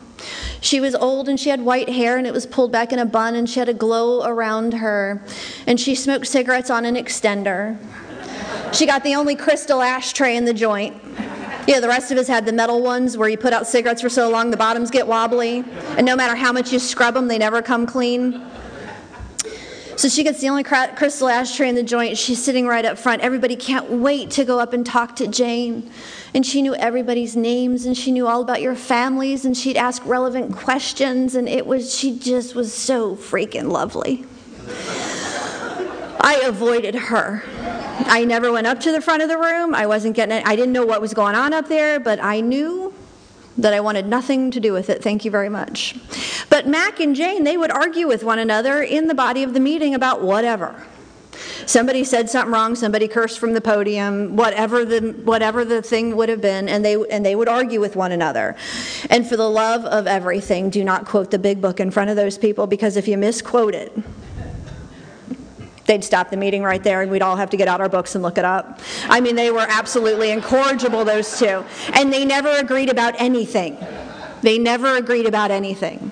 [0.61, 3.05] She was old and she had white hair and it was pulled back in a
[3.05, 5.21] bun and she had a glow around her.
[5.67, 7.77] And she smoked cigarettes on an extender.
[8.73, 10.95] She got the only crystal ashtray in the joint.
[11.67, 14.09] Yeah, the rest of us had the metal ones where you put out cigarettes for
[14.09, 15.63] so long the bottoms get wobbly.
[15.97, 18.45] And no matter how much you scrub them, they never come clean.
[19.95, 22.17] So she gets the only crystal ashtray in the joint.
[22.17, 23.21] She's sitting right up front.
[23.21, 25.89] Everybody can't wait to go up and talk to Jane.
[26.33, 30.03] And she knew everybody's names and she knew all about your families and she'd ask
[30.05, 34.25] relevant questions and it was she just was so freaking lovely.
[36.19, 37.43] I avoided her.
[38.05, 39.73] I never went up to the front of the room.
[39.73, 40.45] I wasn't getting it.
[40.45, 42.93] I didn't know what was going on up there, but I knew
[43.57, 45.03] that I wanted nothing to do with it.
[45.03, 45.95] Thank you very much.
[46.49, 49.59] But Mac and Jane, they would argue with one another in the body of the
[49.59, 50.83] meeting about whatever.
[51.65, 56.29] Somebody said something wrong, somebody cursed from the podium, whatever the whatever the thing would
[56.29, 58.55] have been, and they and they would argue with one another.
[59.09, 62.15] And for the love of everything, do not quote the big book in front of
[62.15, 63.97] those people because if you misquote it,
[65.85, 68.15] they'd stop the meeting right there and we'd all have to get out our books
[68.15, 68.79] and look it up.
[69.09, 71.63] I mean, they were absolutely incorrigible, those two.
[71.93, 73.77] And they never agreed about anything.
[74.41, 76.11] They never agreed about anything.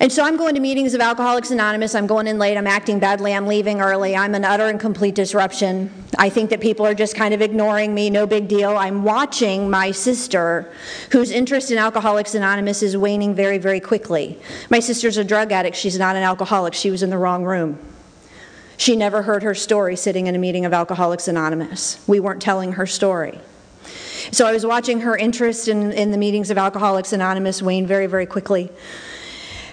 [0.00, 1.96] And so I'm going to meetings of Alcoholics Anonymous.
[1.96, 2.56] I'm going in late.
[2.56, 3.34] I'm acting badly.
[3.34, 4.14] I'm leaving early.
[4.14, 5.92] I'm an utter and complete disruption.
[6.16, 8.08] I think that people are just kind of ignoring me.
[8.08, 8.76] No big deal.
[8.76, 10.72] I'm watching my sister,
[11.10, 14.38] whose interest in Alcoholics Anonymous is waning very, very quickly.
[14.70, 15.76] My sister's a drug addict.
[15.76, 16.74] She's not an alcoholic.
[16.74, 17.76] She was in the wrong room.
[18.76, 21.98] She never heard her story sitting in a meeting of Alcoholics Anonymous.
[22.06, 23.40] We weren't telling her story.
[24.30, 28.06] So I was watching her interest in, in the meetings of Alcoholics Anonymous wane very,
[28.06, 28.70] very quickly.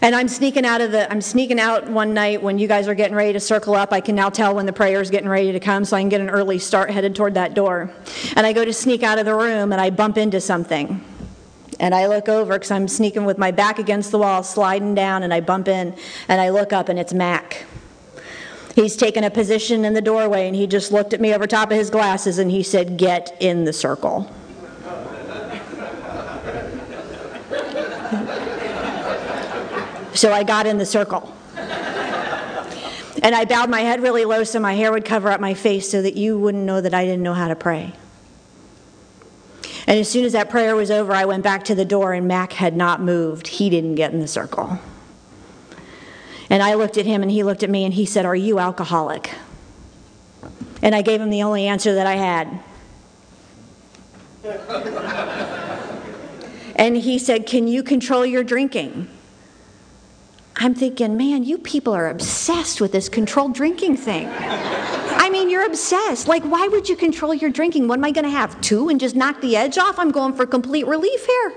[0.06, 2.94] And I'm sneaking out of the I'm sneaking out one night when you guys are
[2.94, 3.92] getting ready to circle up.
[3.92, 6.10] I can now tell when the prayer is getting ready to come so I can
[6.10, 7.90] get an early start headed toward that door.
[8.36, 11.04] And I go to sneak out of the room and I bump into something.
[11.80, 15.24] And I look over because I'm sneaking with my back against the wall, sliding down,
[15.24, 15.96] and I bump in
[16.28, 17.66] and I look up and it's Mac.
[18.76, 21.72] He's taken a position in the doorway and he just looked at me over top
[21.72, 24.32] of his glasses and he said, Get in the circle.
[30.16, 31.34] So I got in the circle.
[33.22, 35.90] And I bowed my head really low so my hair would cover up my face
[35.90, 37.94] so that you wouldn't know that I didn't know how to pray.
[39.88, 42.28] And as soon as that prayer was over, I went back to the door, and
[42.28, 43.48] Mac had not moved.
[43.48, 44.80] He didn't get in the circle.
[46.50, 48.60] And I looked at him, and he looked at me, and he said, Are you
[48.60, 49.32] alcoholic?
[50.82, 52.60] And I gave him the only answer that I had.
[56.76, 59.08] and he said, Can you control your drinking?
[60.58, 64.30] I'm thinking, man, you people are obsessed with this controlled drinking thing.
[64.32, 66.28] I mean, you're obsessed.
[66.28, 67.88] Like, why would you control your drinking?
[67.88, 68.60] What am I going to have?
[68.62, 70.00] Two and just knock the edge off?
[70.00, 71.54] I'm going for complete relief here.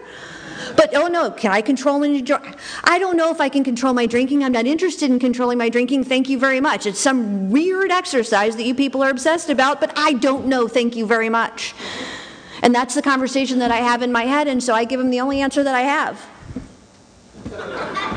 [0.76, 3.94] But oh no, can I control my dr- I don't know if I can control
[3.94, 4.42] my drinking.
[4.42, 6.05] I'm not interested in controlling my drinking.
[6.05, 6.84] Thank you very much.
[6.84, 10.66] It's some weird exercise that you people are obsessed about, but I don't know.
[10.66, 11.74] Thank you very much.
[12.62, 15.11] And that's the conversation that I have in my head, and so I give him
[15.11, 18.16] the only answer that I have.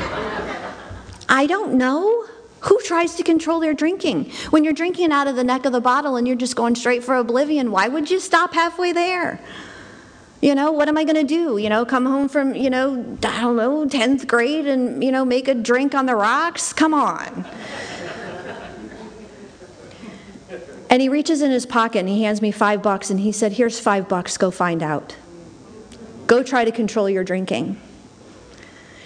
[1.32, 2.26] I don't know.
[2.60, 4.30] Who tries to control their drinking?
[4.50, 7.02] When you're drinking out of the neck of the bottle and you're just going straight
[7.02, 9.40] for oblivion, why would you stop halfway there?
[10.42, 11.56] You know, what am I going to do?
[11.56, 15.24] You know, come home from, you know, I don't know, 10th grade and, you know,
[15.24, 16.74] make a drink on the rocks?
[16.74, 17.46] Come on.
[20.90, 23.52] and he reaches in his pocket and he hands me five bucks and he said,
[23.52, 25.16] Here's five bucks, go find out.
[26.26, 27.80] Go try to control your drinking.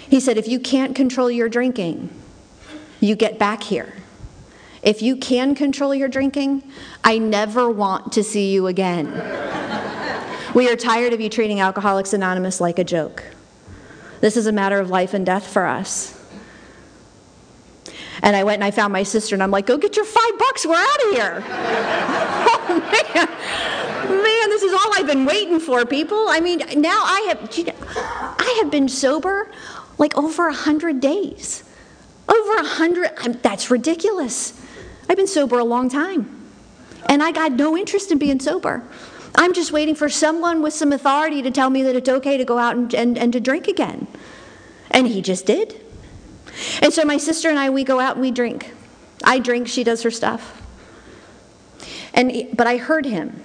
[0.08, 2.10] He said, If you can't control your drinking,
[3.00, 3.92] you get back here.
[4.82, 6.62] If you can control your drinking,
[7.02, 9.10] I never want to see you again.
[10.54, 13.24] we are tired of you treating Alcoholics Anonymous like a joke.
[14.20, 16.12] This is a matter of life and death for us.
[18.22, 20.38] And I went and I found my sister, and I'm like, go get your five
[20.38, 21.44] bucks, we're out of here.
[21.48, 23.28] oh, man.
[24.08, 26.26] Man, this is all I've been waiting for, people.
[26.28, 27.50] I mean, now I have,
[28.38, 29.50] I have been sober
[29.98, 31.64] like over a hundred days.
[32.28, 33.10] Over a hundred,
[33.42, 34.60] that's ridiculous.
[35.08, 36.32] I've been sober a long time.
[37.08, 38.82] And I got no interest in being sober.
[39.36, 42.44] I'm just waiting for someone with some authority to tell me that it's okay to
[42.44, 44.06] go out and, and, and to drink again.
[44.90, 45.80] And he just did.
[46.80, 48.72] And so my sister and I, we go out and we drink.
[49.22, 50.62] I drink, she does her stuff.
[52.14, 53.42] And, but I heard him.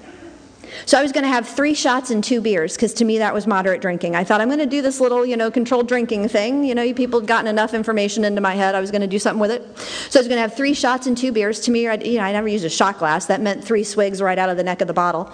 [0.85, 3.33] So I was going to have three shots and two beers because to me that
[3.33, 4.15] was moderate drinking.
[4.15, 6.63] I thought I'm going to do this little, you know, controlled drinking thing.
[6.63, 8.75] You know, you people had gotten enough information into my head.
[8.75, 9.77] I was going to do something with it.
[10.09, 11.59] So I was going to have three shots and two beers.
[11.61, 13.25] To me, you know, I never used a shot glass.
[13.27, 15.31] That meant three swigs right out of the neck of the bottle.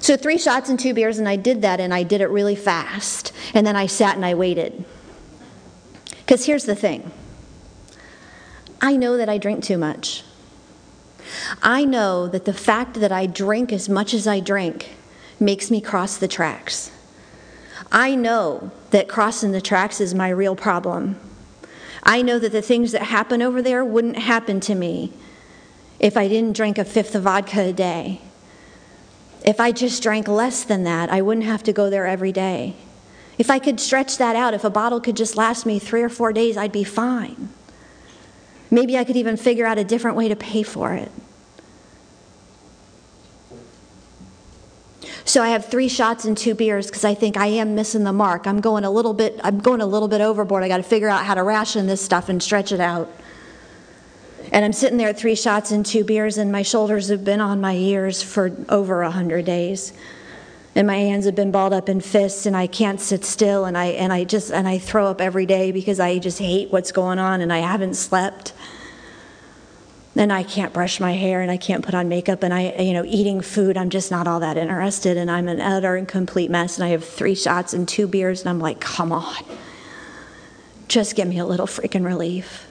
[0.00, 2.56] So three shots and two beers, and I did that, and I did it really
[2.56, 3.32] fast.
[3.54, 4.84] And then I sat and I waited.
[6.18, 7.10] Because here's the thing.
[8.80, 10.22] I know that I drink too much.
[11.62, 14.90] I know that the fact that I drink as much as I drink
[15.40, 16.90] makes me cross the tracks.
[17.90, 21.18] I know that crossing the tracks is my real problem.
[22.02, 25.12] I know that the things that happen over there wouldn't happen to me
[25.98, 28.20] if I didn't drink a fifth of vodka a day.
[29.44, 32.76] If I just drank less than that, I wouldn't have to go there every day.
[33.38, 36.08] If I could stretch that out, if a bottle could just last me three or
[36.08, 37.50] four days, I'd be fine.
[38.70, 41.10] Maybe I could even figure out a different way to pay for it.
[45.28, 48.14] So I have three shots and two beers because I think I am missing the
[48.14, 48.46] mark.
[48.46, 50.62] I'm going a little bit I'm going a little bit overboard.
[50.62, 53.10] I got to figure out how to ration this stuff and stretch it out.
[54.52, 57.42] And I'm sitting there at three shots and two beers, and my shoulders have been
[57.42, 59.92] on my ears for over a hundred days.
[60.74, 63.76] And my hands have been balled up in fists, and I can't sit still, and
[63.76, 66.92] I and I just and I throw up every day because I just hate what's
[66.92, 68.54] going on, and I haven't slept
[70.18, 72.92] and I can't brush my hair and I can't put on makeup and I, you
[72.92, 76.50] know, eating food, I'm just not all that interested and I'm an utter and complete
[76.50, 79.44] mess and I have three shots and two beers and I'm like, come on,
[80.88, 82.66] just give me a little freaking relief.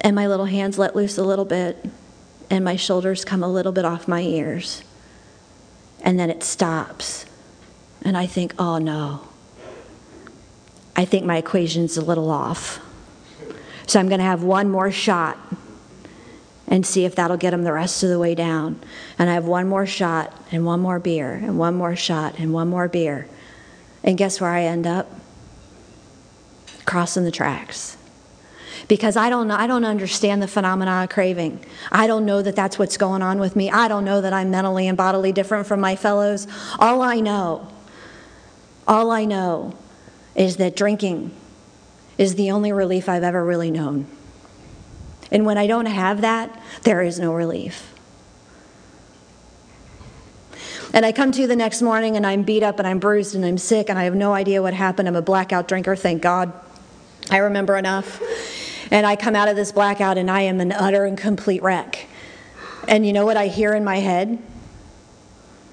[0.00, 1.84] And my little hands let loose a little bit
[2.48, 4.84] and my shoulders come a little bit off my ears.
[6.04, 7.26] And then it stops.
[8.02, 9.26] And I think, oh no,
[10.94, 12.78] I think my equation's a little off.
[13.92, 15.36] So I'm going to have one more shot
[16.66, 18.80] and see if that'll get him the rest of the way down.
[19.18, 22.54] And I have one more shot and one more beer and one more shot and
[22.54, 23.28] one more beer.
[24.02, 25.10] And guess where I end up?
[26.86, 27.98] Crossing the tracks.
[28.88, 31.62] Because I don't know, I don't understand the phenomena of craving.
[31.90, 33.70] I don't know that that's what's going on with me.
[33.70, 36.48] I don't know that I'm mentally and bodily different from my fellows.
[36.78, 37.68] All I know,
[38.88, 39.74] all I know
[40.34, 41.36] is that drinking
[42.18, 44.06] is the only relief I've ever really known.
[45.30, 47.92] And when I don't have that, there is no relief.
[50.94, 53.44] And I come to the next morning and I'm beat up and I'm bruised and
[53.44, 55.08] I'm sick and I have no idea what happened.
[55.08, 56.52] I'm a blackout drinker, thank God.
[57.30, 58.20] I remember enough.
[58.90, 62.08] And I come out of this blackout and I am an utter and complete wreck.
[62.86, 64.38] And you know what I hear in my head?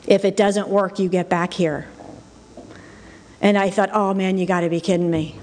[0.07, 1.87] If it doesn't work, you get back here.
[3.41, 5.37] And I thought, oh man, you gotta be kidding me.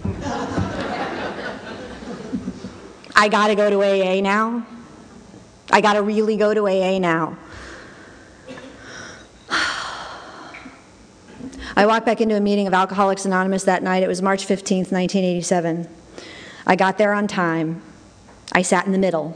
[3.18, 4.66] I got to go to AA now.
[5.70, 7.38] I got to really go to AA now.
[11.74, 14.02] I walked back into a meeting of Alcoholics Anonymous that night.
[14.02, 15.88] It was March 15th, 1987.
[16.66, 17.82] I got there on time.
[18.52, 19.34] I sat in the middle.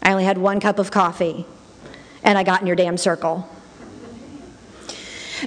[0.00, 1.44] I only had one cup of coffee,
[2.22, 3.48] and I got in your damn circle.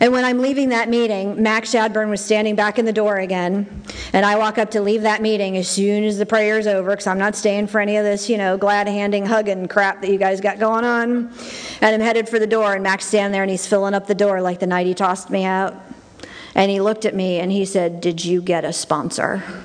[0.01, 3.83] And when I'm leaving that meeting, Max Shadburn was standing back in the door again.
[4.11, 7.05] And I walk up to leave that meeting as soon as the prayer's over, because
[7.05, 10.17] I'm not staying for any of this, you know, glad handing, hugging crap that you
[10.17, 11.31] guys got going on.
[11.81, 14.15] And I'm headed for the door, and Max standing there and he's filling up the
[14.15, 15.75] door like the night he tossed me out.
[16.55, 19.43] And he looked at me and he said, Did you get a sponsor?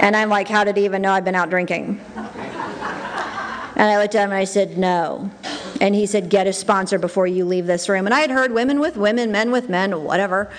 [0.00, 1.98] And I'm like, How did he even know I've been out drinking?
[3.76, 5.30] And I looked at him and I said, No.
[5.84, 8.06] And he said, Get a sponsor before you leave this room.
[8.06, 10.50] And I had heard women with women, men with men, whatever.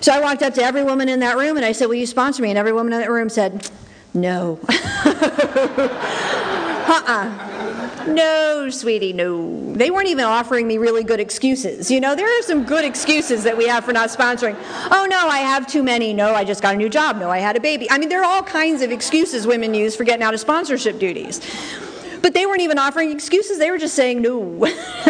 [0.00, 2.04] So I walked up to every woman in that room and I said, Will you
[2.04, 2.48] sponsor me?
[2.48, 3.70] And every woman in that room said,
[4.12, 4.58] No.
[4.68, 4.82] uh
[7.06, 7.52] uh
[8.08, 9.72] no, sweetie, no.
[9.74, 11.88] They weren't even offering me really good excuses.
[11.88, 14.56] You know, there are some good excuses that we have for not sponsoring.
[14.90, 16.12] Oh, no, I have too many.
[16.12, 17.18] No, I just got a new job.
[17.18, 17.90] No, I had a baby.
[17.90, 21.00] I mean, there are all kinds of excuses women use for getting out of sponsorship
[21.00, 21.40] duties.
[22.22, 24.64] But they weren't even offering excuses, they were just saying no.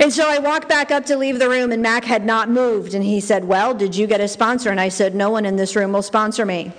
[0.00, 2.94] and so I walked back up to leave the room, and Mac had not moved.
[2.94, 4.70] And he said, Well, did you get a sponsor?
[4.70, 6.72] And I said, No one in this room will sponsor me.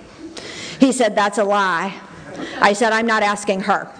[0.78, 2.00] He said, That's a lie.
[2.60, 3.90] I said, I'm not asking her.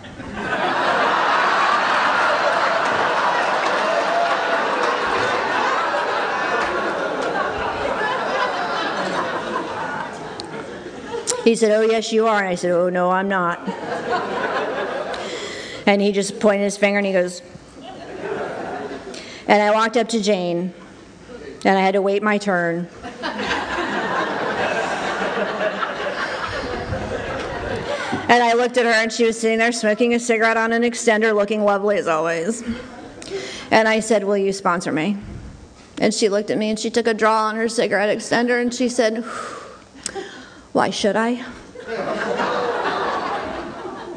[11.44, 12.38] He said, Oh, yes, you are.
[12.38, 13.60] And I said, Oh, no, I'm not.
[15.86, 17.42] And he just pointed his finger and he goes,
[19.46, 20.72] and I walked up to Jane
[21.64, 22.88] and I had to wait my turn.
[28.28, 30.82] and I looked at her and she was sitting there smoking a cigarette on an
[30.82, 32.62] extender, looking lovely as always.
[33.70, 35.18] And I said, Will you sponsor me?
[35.98, 38.72] And she looked at me and she took a draw on her cigarette extender and
[38.72, 39.24] she said,
[40.72, 41.44] Why should I?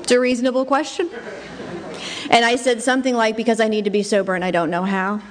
[0.01, 1.09] It's a reasonable question.
[2.29, 4.83] And I said something like, Because I need to be sober and I don't know
[4.83, 5.21] how.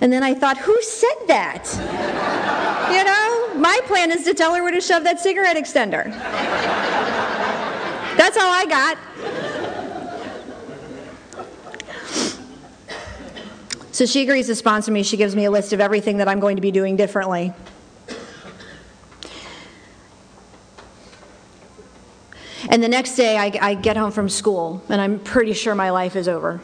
[0.00, 2.36] And then I thought, Who said that?
[2.90, 6.10] You know, my plan is to tell her where to shove that cigarette extender.
[8.16, 8.98] That's all I got.
[13.92, 15.02] So she agrees to sponsor me.
[15.04, 17.52] She gives me a list of everything that I'm going to be doing differently.
[22.70, 25.90] And the next day, I, I, get home from school, and I'm pretty sure my
[25.90, 26.60] life is over.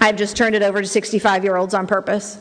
[0.00, 2.38] I've just turned it over to 65 year olds on purpose.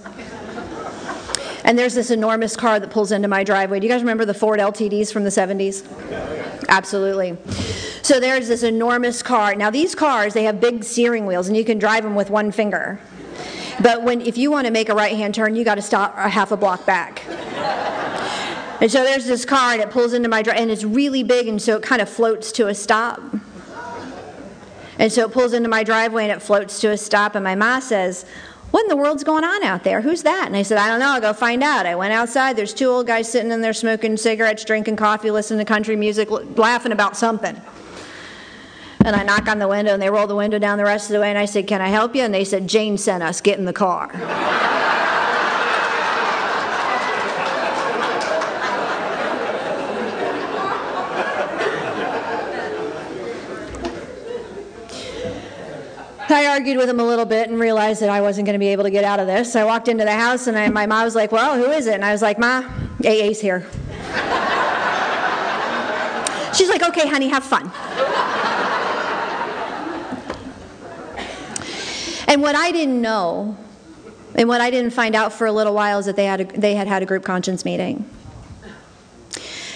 [1.64, 3.80] And there's this enormous car that pulls into my driveway.
[3.80, 5.86] Do you guys remember the Ford LTDs from the 70s?
[6.70, 7.36] Absolutely.
[8.04, 9.56] So there's this enormous car.
[9.56, 12.52] Now, these cars, they have big steering wheels, and you can drive them with one
[12.52, 13.00] finger.
[13.82, 16.14] But when, if you want to make a right hand turn, you got to stop
[16.16, 17.24] a half a block back.
[18.80, 21.48] And so there's this car and it pulls into my driveway and it's really big
[21.48, 23.20] and so it kind of floats to a stop.
[25.00, 27.56] And so it pulls into my driveway and it floats to a stop and my
[27.56, 28.26] ma says,
[28.72, 30.02] what in the world's going on out there?
[30.02, 30.48] Who's that?
[30.48, 31.12] And I said, I don't know.
[31.12, 31.86] I'll go find out.
[31.86, 32.58] I went outside.
[32.58, 36.30] There's two old guys sitting in there smoking cigarettes, drinking coffee, listening to country music,
[36.30, 37.60] laughing about something.
[39.06, 41.14] And I knock on the window and they roll the window down the rest of
[41.14, 42.24] the way and I said, Can I help you?
[42.24, 43.40] And they said, Jane sent us.
[43.40, 44.12] Get in the car.
[56.30, 58.68] I argued with him a little bit and realized that I wasn't going to be
[58.68, 59.56] able to get out of this.
[59.56, 61.94] I walked into the house and I, my mom was like, Well, who is it?
[61.94, 62.64] And I was like, Ma,
[63.06, 63.66] AA's here.
[66.54, 67.72] She's like, Okay, honey, have fun.
[72.28, 73.58] and what I didn't know,
[74.36, 76.46] and what I didn't find out for a little while, is that they had, a,
[76.46, 78.10] they had had a group conscience meeting.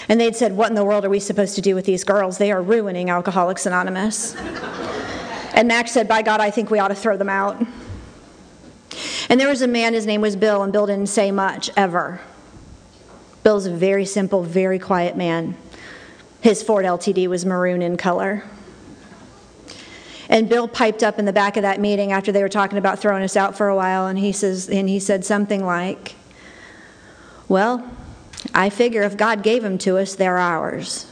[0.09, 2.37] And they'd said, What in the world are we supposed to do with these girls?
[2.37, 4.35] They are ruining Alcoholics Anonymous.
[5.53, 7.61] And Max said, By God, I think we ought to throw them out.
[9.29, 12.19] And there was a man, his name was Bill, and Bill didn't say much ever.
[13.43, 15.57] Bill's a very simple, very quiet man.
[16.41, 18.43] His Ford LTD was maroon in color.
[20.29, 22.99] And Bill piped up in the back of that meeting after they were talking about
[22.99, 26.15] throwing us out for a while, and he says, and he said something like,
[27.49, 27.85] "Well,
[28.53, 31.10] I figure if God gave them to us, they're ours."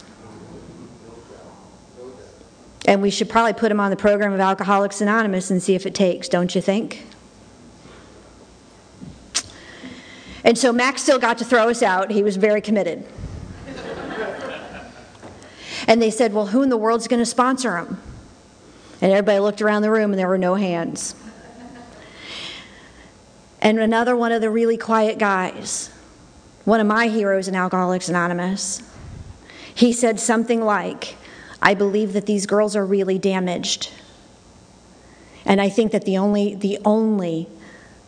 [2.89, 5.85] And we should probably put him on the program of Alcoholics Anonymous and see if
[5.85, 7.05] it takes, don't you think?
[10.43, 12.09] And so Max still got to throw us out.
[12.09, 13.05] He was very committed.
[15.87, 18.01] and they said, Well, who in the world's going to sponsor him?
[19.03, 21.13] And everybody looked around the room and there were no hands.
[23.61, 25.91] And another one of the really quiet guys,
[26.65, 28.81] one of my heroes in Alcoholics Anonymous,
[29.75, 31.18] he said something like,
[31.61, 33.91] I believe that these girls are really damaged.
[35.45, 37.47] And I think that the only, the only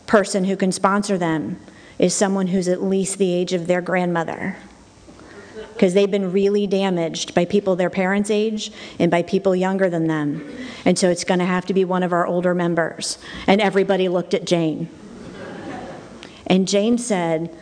[0.06, 1.60] person who can sponsor them
[1.98, 4.56] is someone who's at least the age of their grandmother.
[5.72, 10.06] Because they've been really damaged by people their parents' age and by people younger than
[10.06, 10.48] them.
[10.84, 13.18] And so it's going to have to be one of our older members.
[13.46, 14.88] And everybody looked at Jane.
[16.46, 17.56] And Jane said,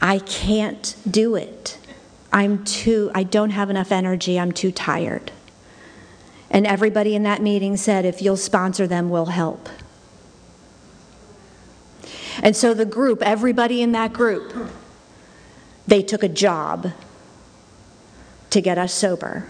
[0.00, 1.78] I can't do it.
[2.32, 4.38] I'm too, I don't have enough energy.
[4.38, 5.32] I'm too tired.
[6.50, 9.68] And everybody in that meeting said, if you'll sponsor them, we'll help.
[12.42, 14.54] And so the group, everybody in that group,
[15.86, 16.92] they took a job
[18.50, 19.46] to get us sober.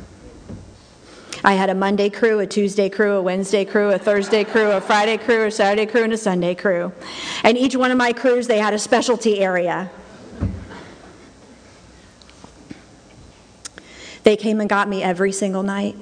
[1.43, 4.81] I had a Monday crew, a Tuesday crew, a Wednesday crew, a Thursday crew, a
[4.81, 6.93] Friday crew, a Saturday crew, and a Sunday crew.
[7.45, 9.91] And each one of my crews, they had a specialty area.
[14.23, 15.97] They came and got me every single night.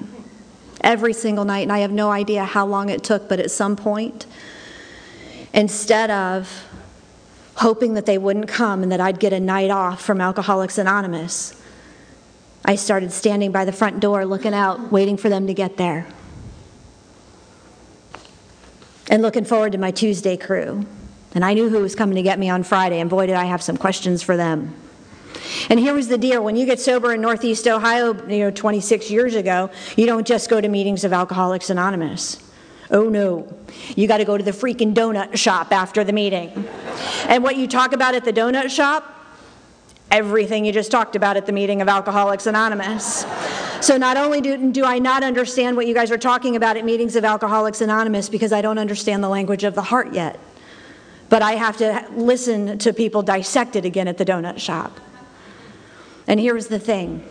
[0.81, 1.61] Every single night.
[1.61, 4.25] And I have no idea how long it took, but at some point,
[5.53, 6.65] instead of
[7.55, 11.61] hoping that they wouldn't come and that I'd get a night off from Alcoholics Anonymous,
[12.63, 16.07] I started standing by the front door looking out, waiting for them to get there.
[19.09, 20.85] And looking forward to my Tuesday crew.
[21.33, 23.45] And I knew who was coming to get me on Friday, and boy, did I
[23.45, 24.75] have some questions for them.
[25.69, 29.11] And here was the deal when you get sober in Northeast Ohio, you know, 26
[29.11, 32.41] years ago, you don't just go to meetings of Alcoholics Anonymous.
[32.91, 33.53] Oh no,
[33.95, 36.67] you got to go to the freaking donut shop after the meeting.
[37.27, 39.15] And what you talk about at the donut shop,
[40.09, 43.25] everything you just talked about at the meeting of Alcoholics Anonymous.
[43.81, 46.85] So not only do, do I not understand what you guys are talking about at
[46.85, 50.39] meetings of Alcoholics Anonymous because I don't understand the language of the heart yet,
[51.29, 54.99] but I have to listen to people dissect it again at the donut shop.
[56.29, 57.27] And here's the thing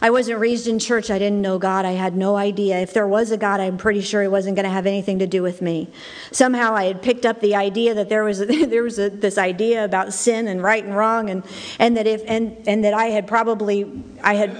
[0.00, 1.10] I wasn't raised in church.
[1.10, 1.84] I didn't know God.
[1.84, 2.78] I had no idea.
[2.78, 5.26] If there was a God, I'm pretty sure He wasn't going to have anything to
[5.26, 5.90] do with me.
[6.30, 9.36] Somehow I had picked up the idea that there was a, there was a, this
[9.36, 11.42] idea about sin and right and wrong, and
[11.78, 14.56] and that if and and that I had probably I had.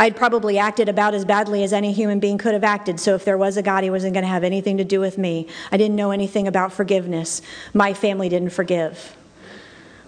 [0.00, 3.00] I'd probably acted about as badly as any human being could have acted.
[3.00, 5.18] So if there was a God, he wasn't going to have anything to do with
[5.18, 5.48] me.
[5.72, 7.42] I didn't know anything about forgiveness.
[7.74, 9.16] My family didn't forgive.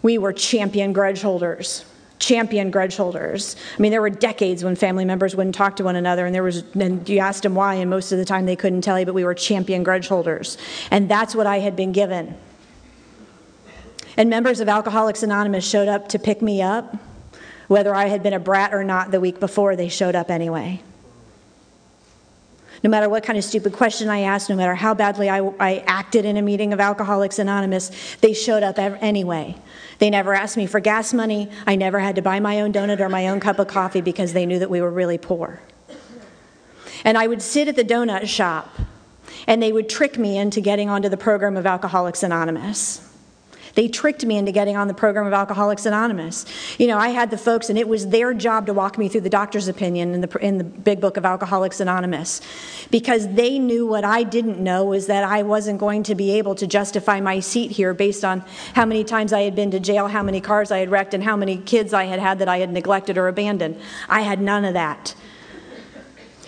[0.00, 1.84] We were champion grudge holders
[2.20, 3.56] champion grudge holders.
[3.76, 6.42] I mean, there were decades when family members wouldn't talk to one another, and there
[6.42, 9.06] was, and you asked them why, and most of the time they couldn't tell you,
[9.06, 10.56] but we were champion grudge holders.
[10.90, 12.36] And that's what I had been given.
[14.16, 16.96] And members of Alcoholics Anonymous showed up to pick me up.
[17.68, 20.82] Whether I had been a brat or not the week before, they showed up anyway.
[22.82, 25.84] No matter what kind of stupid question I asked, no matter how badly I, I
[25.86, 27.90] acted in a meeting of Alcoholics Anonymous,
[28.20, 29.56] they showed up anyway.
[30.00, 31.50] They never asked me for gas money.
[31.66, 34.32] I never had to buy my own donut or my own cup of coffee because
[34.32, 35.60] they knew that we were really poor.
[37.04, 38.74] And I would sit at the donut shop
[39.46, 43.09] and they would trick me into getting onto the program of Alcoholics Anonymous.
[43.74, 46.44] They tricked me into getting on the program of Alcoholics Anonymous.
[46.78, 49.22] You know, I had the folks, and it was their job to walk me through
[49.22, 52.40] the doctor's opinion in the, in the big book of Alcoholics Anonymous
[52.90, 56.54] because they knew what I didn't know was that I wasn't going to be able
[56.56, 58.40] to justify my seat here based on
[58.74, 61.22] how many times I had been to jail, how many cars I had wrecked, and
[61.22, 63.80] how many kids I had had that I had neglected or abandoned.
[64.08, 65.14] I had none of that.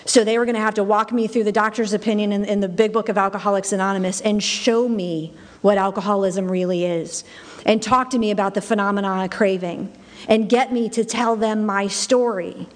[0.05, 2.61] So they were going to have to walk me through the doctor's opinion in, in
[2.61, 5.33] the big book of Alcoholics Anonymous and show me
[5.63, 7.25] what alcoholism really is
[7.65, 9.93] and talk to me about the phenomenon of craving
[10.29, 12.69] and get me to tell them my story.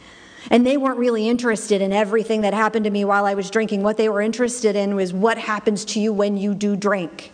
[0.51, 3.82] And they weren't really interested in everything that happened to me while I was drinking.
[3.82, 7.32] What they were interested in was what happens to you when you do drink.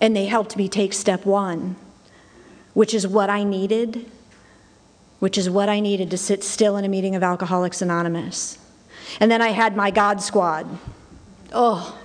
[0.00, 1.76] And they helped me take step one,
[2.74, 4.10] which is what I needed,
[5.18, 8.58] which is what I needed to sit still in a meeting of Alcoholics Anonymous.
[9.20, 10.78] And then I had my God squad.
[11.52, 11.98] Oh,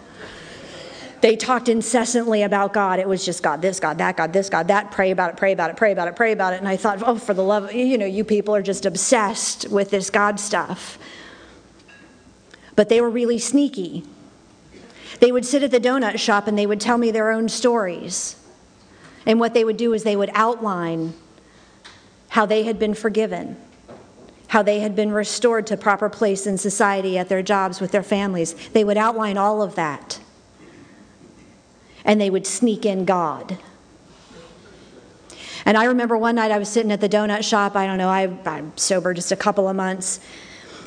[1.22, 3.00] they talked incessantly about God.
[3.00, 4.92] It was just God, this, God, that, God, this, God, that.
[4.92, 6.60] Pray about it, pray about it, pray about it, pray about it.
[6.60, 9.92] And I thought, oh, for the love, you know, you people are just obsessed with
[9.92, 10.98] this God stuff.
[12.76, 14.04] But they were really sneaky.
[15.20, 18.36] They would sit at the donut shop and they would tell me their own stories.
[19.28, 21.14] And what they would do is they would outline
[22.30, 23.58] how they had been forgiven,
[24.48, 28.02] how they had been restored to proper place in society at their jobs with their
[28.02, 28.56] families.
[28.70, 30.20] They would outline all of that
[32.06, 33.58] and they would sneak in God.
[35.66, 37.76] And I remember one night I was sitting at the donut shop.
[37.76, 40.20] I don't know, I, I'm sober just a couple of months.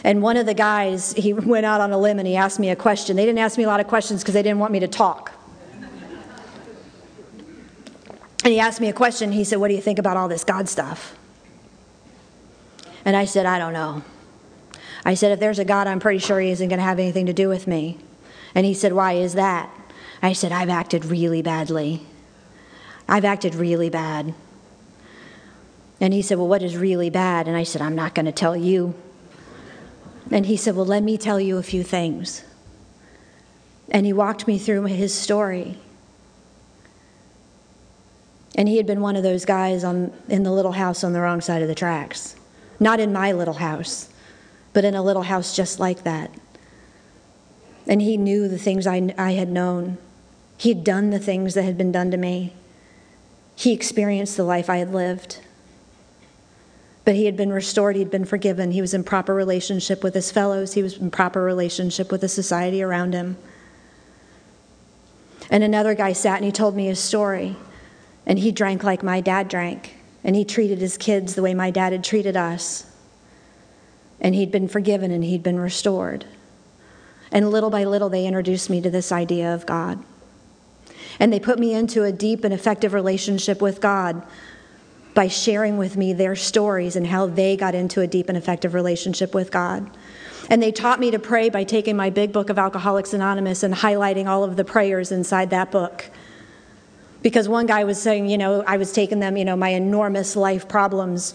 [0.02, 2.70] And one of the guys, he went out on a limb and he asked me
[2.70, 3.16] a question.
[3.16, 5.32] They didn't ask me a lot of questions because they didn't want me to talk.
[8.44, 9.32] And he asked me a question.
[9.32, 11.16] He said, What do you think about all this God stuff?
[13.06, 14.02] And I said, I don't know.
[15.02, 17.24] I said, If there's a God, I'm pretty sure he isn't going to have anything
[17.24, 17.98] to do with me.
[18.54, 19.73] And he said, Why is that?
[20.24, 22.00] I said, I've acted really badly.
[23.06, 24.32] I've acted really bad.
[26.00, 27.46] And he said, Well, what is really bad?
[27.46, 28.94] And I said, I'm not going to tell you.
[30.30, 32.42] And he said, Well, let me tell you a few things.
[33.90, 35.76] And he walked me through his story.
[38.54, 41.20] And he had been one of those guys on, in the little house on the
[41.20, 42.34] wrong side of the tracks.
[42.80, 44.08] Not in my little house,
[44.72, 46.30] but in a little house just like that.
[47.86, 49.98] And he knew the things I, I had known.
[50.56, 52.54] He had done the things that had been done to me.
[53.56, 55.40] He experienced the life I had lived.
[57.04, 58.70] But he had been restored, he'd been forgiven.
[58.70, 62.28] He was in proper relationship with his fellows, he was in proper relationship with the
[62.28, 63.36] society around him.
[65.50, 67.56] And another guy sat and he told me his story.
[68.26, 69.96] And he drank like my dad drank.
[70.22, 72.90] And he treated his kids the way my dad had treated us.
[74.20, 76.24] And he'd been forgiven and he'd been restored.
[77.30, 80.02] And little by little, they introduced me to this idea of God.
[81.20, 84.22] And they put me into a deep and effective relationship with God
[85.14, 88.74] by sharing with me their stories and how they got into a deep and effective
[88.74, 89.88] relationship with God.
[90.50, 93.72] And they taught me to pray by taking my big book of Alcoholics Anonymous and
[93.72, 96.10] highlighting all of the prayers inside that book.
[97.22, 100.36] Because one guy was saying, you know, I was taking them, you know, my enormous
[100.36, 101.34] life problems.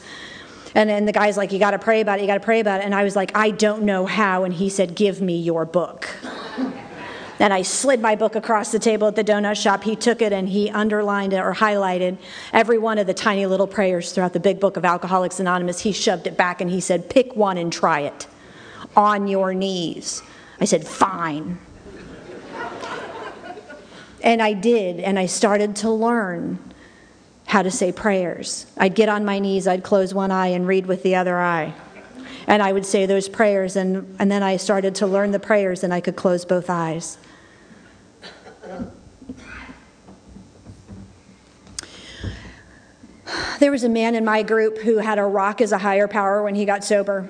[0.76, 2.60] And then the guy's like, you got to pray about it, you got to pray
[2.60, 2.86] about it.
[2.86, 4.44] And I was like, I don't know how.
[4.44, 6.10] And he said, give me your book.
[7.40, 9.84] And I slid my book across the table at the donut shop.
[9.84, 12.18] He took it and he underlined it or highlighted
[12.52, 15.80] every one of the tiny little prayers throughout the big book of Alcoholics Anonymous.
[15.80, 18.28] He shoved it back and he said, Pick one and try it
[18.96, 20.22] on your knees.
[20.60, 21.60] I said, Fine.
[24.22, 26.60] and I did, and I started to learn
[27.46, 28.68] how to say prayers.
[28.78, 31.74] I'd get on my knees, I'd close one eye and read with the other eye.
[32.46, 35.84] And I would say those prayers, and, and then I started to learn the prayers,
[35.84, 37.18] and I could close both eyes.
[43.60, 46.42] There was a man in my group who had a rock as a higher power
[46.44, 47.30] when he got sober.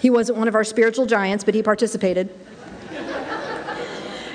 [0.00, 2.30] He wasn't one of our spiritual giants, but he participated.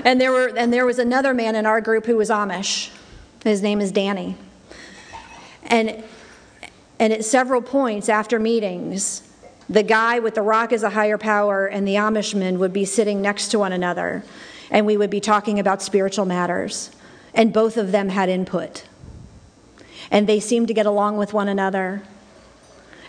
[0.03, 2.91] and there were and there was another man in our group who was Amish.
[3.43, 4.36] His name is Danny.
[5.63, 6.03] And
[6.99, 9.23] and at several points after meetings,
[9.69, 13.21] the guy with the rock as a higher power and the Amishman would be sitting
[13.21, 14.23] next to one another,
[14.70, 16.91] and we would be talking about spiritual matters.
[17.34, 18.86] And both of them had input
[20.11, 22.03] and they seemed to get along with one another.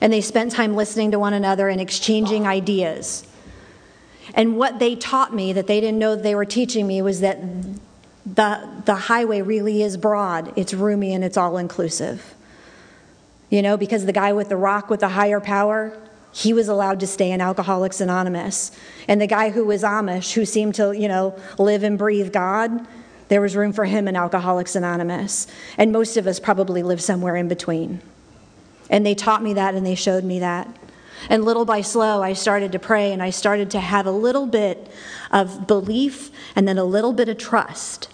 [0.01, 3.27] And they spent time listening to one another and exchanging ideas.
[4.35, 7.39] And what they taught me that they didn't know they were teaching me was that
[8.27, 12.35] the, the highway really is broad, it's roomy, and it's all inclusive.
[13.49, 15.97] You know, because the guy with the rock with the higher power,
[16.37, 18.71] he was allowed to stay in Alcoholics Anonymous.
[19.09, 22.87] And the guy who was Amish, who seemed to, you know, live and breathe God,
[23.29, 25.47] there was room for him in Alcoholics Anonymous.
[25.79, 28.03] And most of us probably live somewhere in between.
[28.91, 30.69] And they taught me that and they showed me that.
[31.31, 34.45] And little by slow, I started to pray and I started to have a little
[34.45, 34.91] bit
[35.31, 38.11] of belief and then a little bit of trust.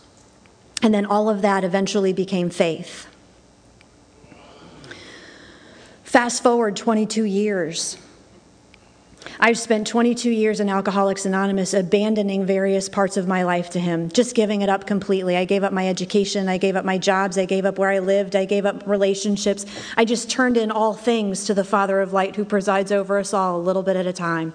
[0.81, 3.09] And then all of that eventually became faith.
[6.05, 7.99] Fast forward 22 years.
[9.41, 14.09] I've spent 22 years in Alcoholics Anonymous abandoning various parts of my life to Him,
[14.11, 15.37] just giving it up completely.
[15.37, 17.99] I gave up my education, I gave up my jobs, I gave up where I
[17.99, 19.67] lived, I gave up relationships.
[19.97, 23.35] I just turned in all things to the Father of Light who presides over us
[23.35, 24.55] all a little bit at a time.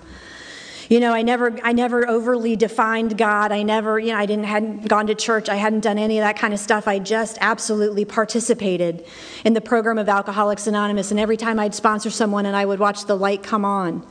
[0.89, 3.51] You know, I never, I never overly defined God.
[3.51, 5.49] I never, you know, I didn't hadn't gone to church.
[5.49, 6.87] I hadn't done any of that kind of stuff.
[6.87, 9.05] I just absolutely participated
[9.43, 11.11] in the program of Alcoholics Anonymous.
[11.11, 14.05] And every time I'd sponsor someone and I would watch the light come on,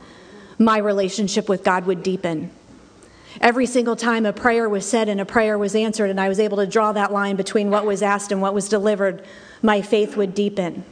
[0.59, 2.51] my relationship with God would deepen.
[3.39, 6.39] Every single time a prayer was said and a prayer was answered, and I was
[6.39, 9.23] able to draw that line between what was asked and what was delivered,
[9.61, 10.83] my faith would deepen.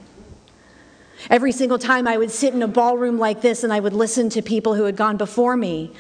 [1.30, 4.30] Every single time I would sit in a ballroom like this and I would listen
[4.30, 5.92] to people who had gone before me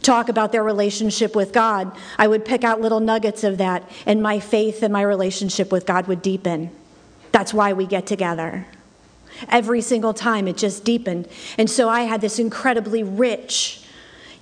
[0.00, 4.20] talk about their relationship with God, I would pick out little nuggets of that, and
[4.20, 6.70] my faith and my relationship with God would deepen.
[7.30, 8.66] That's why we get together.
[9.48, 11.28] Every single time it just deepened.
[11.58, 13.80] And so I had this incredibly rich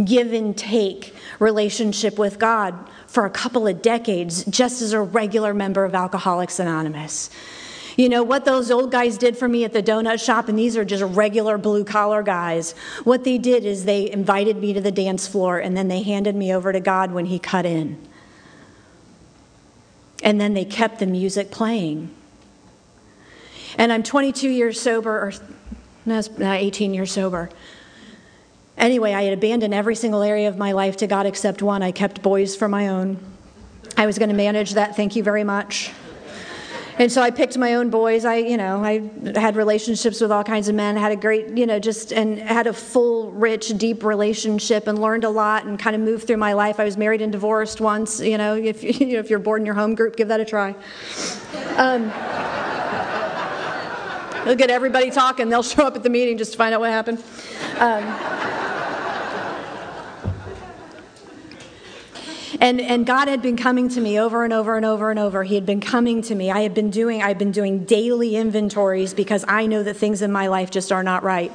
[0.05, 2.75] give and take relationship with God
[3.07, 7.31] for a couple of decades, just as a regular member of Alcoholics Anonymous.
[7.97, 10.77] You know, what those old guys did for me at the donut shop, and these
[10.77, 12.73] are just regular blue collar guys,
[13.05, 16.35] what they did is they invited me to the dance floor and then they handed
[16.35, 18.01] me over to God when He cut in.
[20.23, 22.15] And then they kept the music playing.
[23.79, 25.33] And I'm 22 years sober, or
[26.07, 27.51] no, 18 years sober.
[28.77, 31.83] Anyway, I had abandoned every single area of my life to God except one.
[31.83, 33.19] I kept boys for my own.
[33.97, 34.97] I was going to manage that.
[34.97, 35.91] Thank you very much.
[37.01, 38.27] And so I picked my own boys.
[38.27, 41.65] I, you know, I had relationships with all kinds of men, had a great, you
[41.65, 45.97] know, just, and had a full, rich, deep relationship and learned a lot and kind
[45.97, 46.79] of moved through my life.
[46.79, 49.67] I was married and divorced once, you know, if, you know, if you're bored in
[49.67, 50.75] your home group, give that a try.
[51.77, 52.11] Um,
[54.47, 55.49] will get everybody talking.
[55.49, 57.23] They'll show up at the meeting just to find out what happened.
[57.79, 58.60] Um,
[62.61, 65.45] And, and God had been coming to me over and over and over and over.
[65.45, 66.51] He had been coming to me.
[66.51, 70.31] I had been doing, I've been doing daily inventories because I know that things in
[70.31, 71.51] my life just are not right.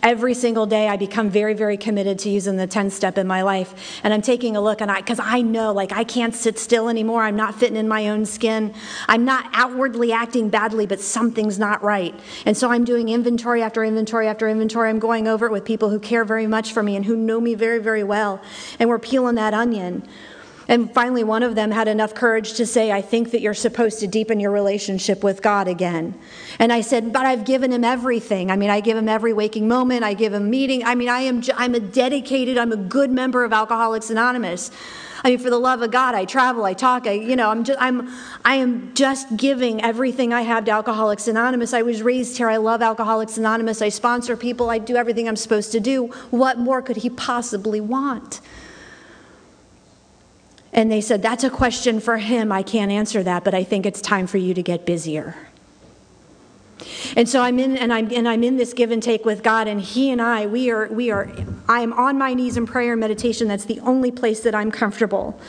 [0.00, 3.42] Every single day I become very, very committed to using the 10 step in my
[3.42, 4.00] life.
[4.04, 6.88] And I'm taking a look and I, cause I know like I can't sit still
[6.88, 7.24] anymore.
[7.24, 8.72] I'm not fitting in my own skin.
[9.08, 12.14] I'm not outwardly acting badly, but something's not right.
[12.46, 14.88] And so I'm doing inventory after inventory after inventory.
[14.88, 17.40] I'm going over it with people who care very much for me and who know
[17.40, 18.40] me very, very well.
[18.78, 20.06] And we're peeling that onion.
[20.68, 24.00] And finally, one of them had enough courage to say, I think that you're supposed
[24.00, 26.14] to deepen your relationship with God again.
[26.58, 28.50] And I said, But I've given him everything.
[28.50, 30.84] I mean, I give him every waking moment, I give him meeting.
[30.84, 34.70] I mean, I am, I'm a dedicated, I'm a good member of Alcoholics Anonymous.
[35.24, 37.64] I mean, for the love of God, I travel, I talk, I, you know, I'm
[37.64, 38.10] just, I'm,
[38.44, 41.72] I am just giving everything I have to Alcoholics Anonymous.
[41.72, 42.50] I was raised here.
[42.50, 43.80] I love Alcoholics Anonymous.
[43.80, 44.68] I sponsor people.
[44.68, 46.08] I do everything I'm supposed to do.
[46.30, 48.42] What more could he possibly want?
[50.74, 52.50] And they said, That's a question for him.
[52.52, 55.36] I can't answer that, but I think it's time for you to get busier.
[57.16, 59.68] And so I'm in and I'm and I'm in this give and take with God
[59.68, 61.30] and he and I we are we are
[61.68, 64.72] I am on my knees in prayer and meditation that's the only place that I'm
[64.72, 65.40] comfortable.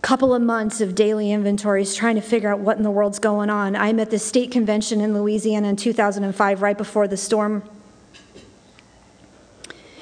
[0.00, 3.50] Couple of months of daily inventories trying to figure out what in the world's going
[3.50, 3.76] on.
[3.76, 7.68] I'm at the state convention in Louisiana in 2005 right before the storm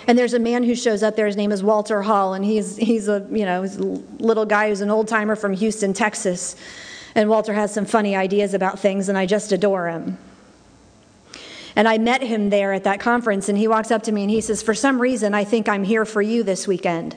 [0.06, 1.26] and there's a man who shows up there.
[1.26, 4.68] His name is Walter Hall, and he's he's a you know he's a little guy
[4.68, 6.56] who's an old timer from Houston, Texas.
[7.14, 10.18] And Walter has some funny ideas about things, and I just adore him.
[11.74, 14.30] And I met him there at that conference, and he walks up to me and
[14.30, 17.16] he says, For some reason, I think I'm here for you this weekend.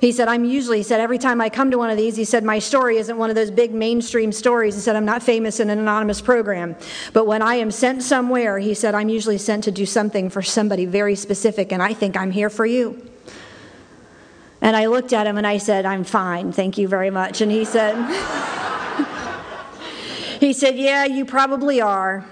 [0.00, 2.24] He said, I'm usually, he said, every time I come to one of these, he
[2.24, 4.74] said, my story isn't one of those big mainstream stories.
[4.74, 6.76] He said, I'm not famous in an anonymous program.
[7.12, 10.42] But when I am sent somewhere, he said, I'm usually sent to do something for
[10.42, 13.10] somebody very specific, and I think I'm here for you.
[14.60, 17.40] And I looked at him and I said, I'm fine, thank you very much.
[17.40, 17.94] And he said,
[20.40, 22.24] he said, Yeah, you probably are.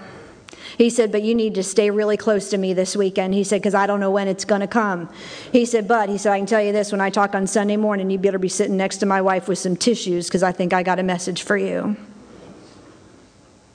[0.77, 3.33] He said, But you need to stay really close to me this weekend.
[3.33, 5.09] He said, Because I don't know when it's going to come.
[5.51, 7.77] He said, But he said, I can tell you this when I talk on Sunday
[7.77, 10.73] morning, you better be sitting next to my wife with some tissues because I think
[10.73, 11.95] I got a message for you.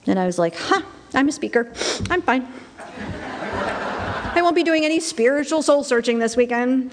[0.06, 0.82] And I was like, Huh,
[1.14, 1.72] I'm a speaker.
[2.10, 2.46] I'm fine.
[4.38, 6.92] I won't be doing any spiritual soul searching this weekend.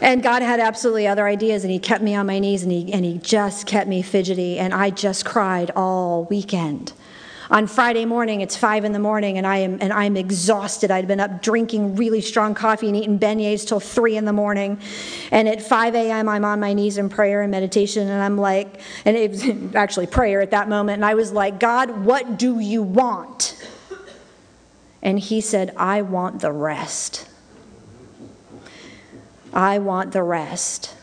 [0.00, 2.92] And God had absolutely other ideas, and He kept me on my knees, and He,
[2.92, 6.92] and he just kept me fidgety, and I just cried all weekend.
[7.50, 10.90] On Friday morning, it's five in the morning, and I am and I'm exhausted.
[10.90, 14.80] I'd been up drinking really strong coffee and eating beignets till three in the morning,
[15.30, 16.28] and at 5 a.m.
[16.28, 20.06] I'm on my knees in prayer and meditation, and I'm like, and it was actually
[20.06, 23.62] prayer at that moment, and I was like, God, what do you want?
[25.02, 27.28] And He said, I want the rest.
[29.52, 30.94] I want the rest.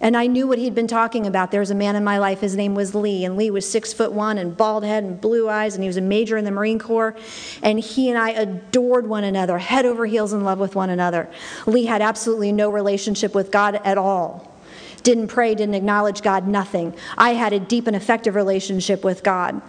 [0.00, 1.50] And I knew what he'd been talking about.
[1.50, 3.92] There was a man in my life, his name was Lee, and Lee was six
[3.92, 6.52] foot one and bald head and blue eyes, and he was a major in the
[6.52, 7.16] Marine Corps.
[7.62, 11.28] And he and I adored one another, head over heels in love with one another.
[11.66, 14.54] Lee had absolutely no relationship with God at all.
[15.02, 16.94] Didn't pray, didn't acknowledge God, nothing.
[17.16, 19.60] I had a deep and effective relationship with God.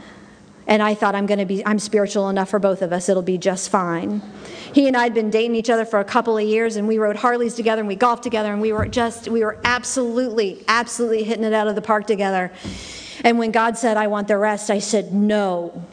[0.69, 3.09] And I thought I'm going to be I'm spiritual enough for both of us.
[3.09, 4.21] It'll be just fine.
[4.71, 6.99] He and I had been dating each other for a couple of years and we
[6.99, 11.23] rode Harleys together and we golfed together and we were just we were absolutely absolutely
[11.23, 12.51] hitting it out of the park together.
[13.23, 15.83] And when God said I want the rest, I said no.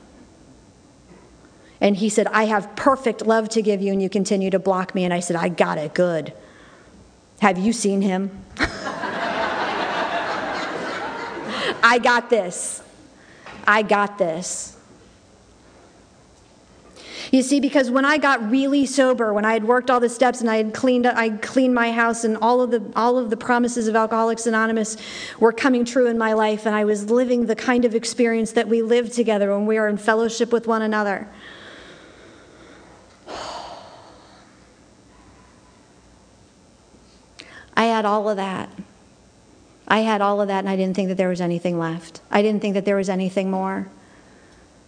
[1.80, 4.94] And he said, I have perfect love to give you, and you continue to block
[4.94, 5.04] me.
[5.04, 6.32] And I said, I got it good.
[7.40, 8.30] Have you seen him?
[11.82, 12.82] I got this.
[13.66, 14.76] I got this.
[17.32, 20.40] You see, because when I got really sober, when I had worked all the steps
[20.40, 23.36] and I had cleaned, I cleaned my house, and all of the all of the
[23.36, 24.96] promises of Alcoholics Anonymous
[25.40, 28.68] were coming true in my life, and I was living the kind of experience that
[28.68, 31.26] we live together when we are in fellowship with one another.
[37.76, 38.70] I had all of that.
[39.88, 42.20] I had all of that and I didn't think that there was anything left.
[42.30, 43.88] I didn't think that there was anything more.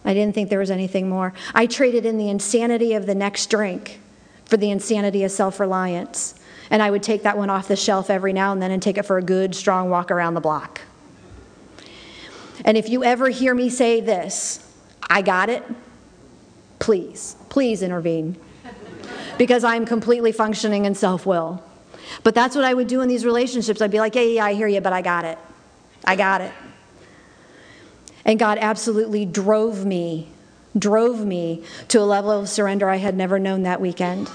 [0.03, 1.33] I didn't think there was anything more.
[1.53, 3.99] I traded in the insanity of the next drink
[4.45, 6.35] for the insanity of self reliance.
[6.71, 8.97] And I would take that one off the shelf every now and then and take
[8.97, 10.81] it for a good, strong walk around the block.
[12.63, 14.65] And if you ever hear me say this,
[15.09, 15.63] I got it,
[16.77, 18.37] please, please intervene.
[19.37, 21.63] Because I'm completely functioning in self will.
[22.23, 23.81] But that's what I would do in these relationships.
[23.81, 25.37] I'd be like, yeah, yeah, I hear you, but I got it.
[26.05, 26.53] I got it.
[28.25, 30.29] And God absolutely drove me,
[30.77, 34.29] drove me to a level of surrender I had never known that weekend.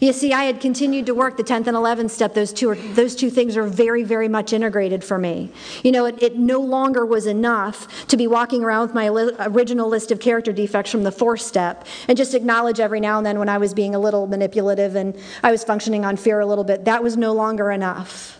[0.00, 2.34] You see, I had continued to work the 10th and 11th step.
[2.34, 5.50] Those two, are, those two things are very, very much integrated for me.
[5.82, 9.88] You know, it, it no longer was enough to be walking around with my original
[9.88, 13.38] list of character defects from the fourth step and just acknowledge every now and then
[13.38, 16.64] when I was being a little manipulative and I was functioning on fear a little
[16.64, 16.84] bit.
[16.84, 18.38] That was no longer enough.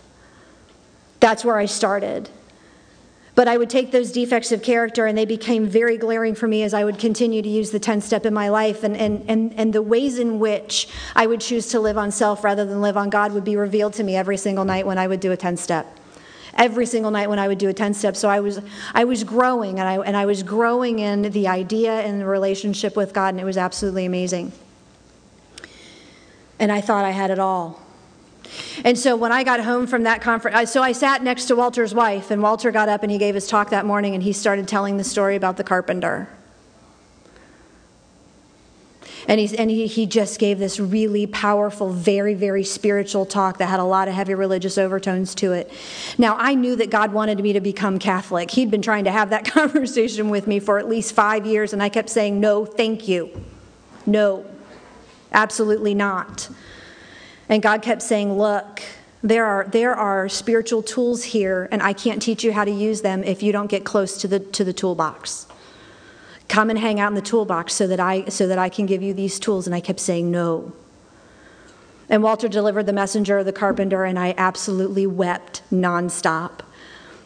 [1.19, 2.29] That's where I started.
[3.33, 6.63] But I would take those defects of character and they became very glaring for me
[6.63, 8.83] as I would continue to use the 10 step in my life.
[8.83, 12.43] And, and, and, and the ways in which I would choose to live on self
[12.43, 15.07] rather than live on God would be revealed to me every single night when I
[15.07, 15.97] would do a 10 step.
[16.55, 18.17] Every single night when I would do a 10 step.
[18.17, 18.59] So I was,
[18.93, 22.97] I was growing and I, and I was growing in the idea and the relationship
[22.97, 24.51] with God, and it was absolutely amazing.
[26.59, 27.81] And I thought I had it all.
[28.83, 31.93] And so when I got home from that conference, so I sat next to Walter's
[31.93, 34.67] wife, and Walter got up and he gave his talk that morning and he started
[34.67, 36.27] telling the story about the carpenter.
[39.27, 43.67] And, he's, and he, he just gave this really powerful, very, very spiritual talk that
[43.67, 45.71] had a lot of heavy religious overtones to it.
[46.17, 48.51] Now, I knew that God wanted me to become Catholic.
[48.51, 51.83] He'd been trying to have that conversation with me for at least five years, and
[51.83, 53.43] I kept saying, No, thank you.
[54.05, 54.45] No,
[55.31, 56.49] absolutely not.
[57.51, 58.81] And God kept saying, Look,
[59.21, 63.01] there are, there are spiritual tools here, and I can't teach you how to use
[63.01, 65.47] them if you don't get close to the, to the toolbox.
[66.47, 69.01] Come and hang out in the toolbox so that, I, so that I can give
[69.01, 69.67] you these tools.
[69.67, 70.71] And I kept saying, No.
[72.07, 76.61] And Walter delivered the messenger of the carpenter, and I absolutely wept nonstop.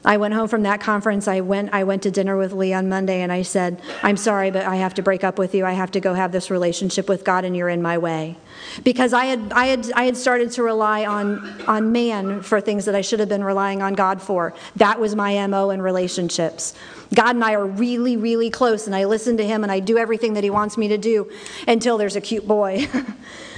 [0.05, 1.27] I went home from that conference.
[1.27, 4.51] I went, I went to dinner with Lee on Monday, and I said, I'm sorry,
[4.51, 5.65] but I have to break up with you.
[5.65, 8.37] I have to go have this relationship with God, and you're in my way.
[8.83, 12.85] Because I had, I had, I had started to rely on, on man for things
[12.85, 14.53] that I should have been relying on God for.
[14.75, 16.75] That was my MO in relationships.
[17.13, 19.97] God and I are really, really close, and I listen to Him and I do
[19.97, 21.31] everything that He wants me to do
[21.67, 22.87] until there's a cute boy.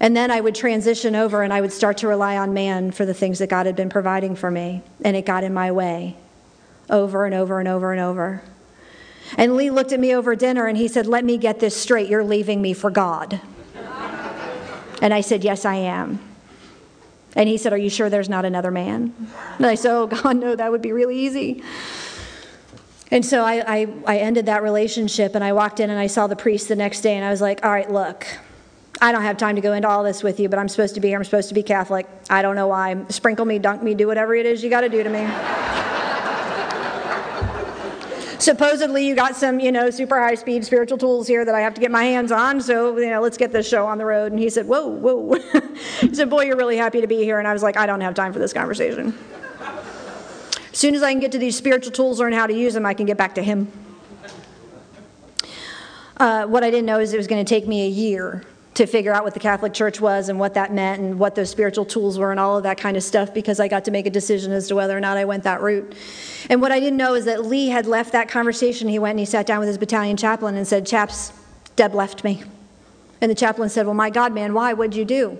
[0.00, 3.06] And then I would transition over and I would start to rely on man for
[3.06, 4.82] the things that God had been providing for me.
[5.04, 6.16] And it got in my way
[6.90, 8.42] over and over and over and over.
[9.36, 12.08] And Lee looked at me over dinner and he said, Let me get this straight.
[12.08, 13.40] You're leaving me for God.
[15.00, 16.18] And I said, Yes, I am.
[17.36, 19.14] And he said, Are you sure there's not another man?
[19.58, 21.62] And I said, Oh, God, no, that would be really easy.
[23.10, 26.26] And so I, I, I ended that relationship and I walked in and I saw
[26.26, 28.26] the priest the next day and I was like, All right, look,
[29.00, 31.00] I don't have time to go into all this with you, but I'm supposed to
[31.00, 31.18] be here.
[31.18, 32.06] I'm supposed to be Catholic.
[32.30, 33.04] I don't know why.
[33.08, 35.26] Sprinkle me, dunk me, do whatever it is you got to do to me.
[38.38, 41.74] Supposedly, you got some, you know, super high speed spiritual tools here that I have
[41.74, 42.60] to get my hands on.
[42.60, 44.32] So, you know, let's get this show on the road.
[44.32, 45.34] And he said, Whoa, whoa.
[46.00, 47.38] he said, Boy, you're really happy to be here.
[47.38, 49.16] And I was like, I don't have time for this conversation.
[50.72, 52.84] As soon as I can get to these spiritual tools, learn how to use them,
[52.84, 53.70] I can get back to him.
[56.16, 58.86] Uh, what I didn't know is it was going to take me a year to
[58.86, 61.84] figure out what the Catholic Church was and what that meant and what those spiritual
[61.84, 64.10] tools were and all of that kind of stuff because I got to make a
[64.10, 65.94] decision as to whether or not I went that route.
[66.50, 68.88] And what I didn't know is that Lee had left that conversation.
[68.88, 71.32] He went and he sat down with his battalion chaplain and said, Chaps,
[71.76, 72.42] Deb left me.
[73.20, 74.72] And the chaplain said, Well, my God, man, why?
[74.72, 75.38] What'd you do?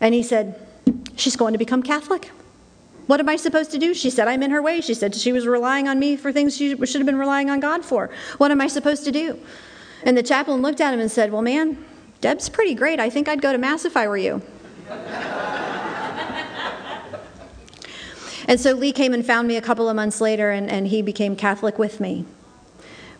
[0.00, 0.66] And he said,
[1.16, 2.30] She's going to become Catholic.
[3.06, 3.94] What am I supposed to do?
[3.94, 4.80] She said, I'm in her way.
[4.80, 7.60] She said she was relying on me for things she should have been relying on
[7.60, 8.10] God for.
[8.38, 9.38] What am I supposed to do?
[10.02, 11.84] And the chaplain looked at him and said, Well, man,
[12.20, 12.98] Deb's pretty great.
[12.98, 14.42] I think I'd go to Mass if I were you.
[18.48, 21.02] and so Lee came and found me a couple of months later, and, and he
[21.02, 22.24] became Catholic with me.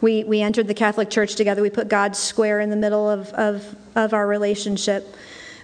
[0.01, 1.63] We, we entered the Catholic Church together.
[1.63, 5.15] We put God square in the middle of, of, of our relationship.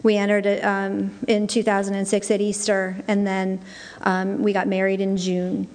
[0.03, 3.61] We entered it um, in 2006 at Easter, and then
[4.03, 5.69] um, we got married in June.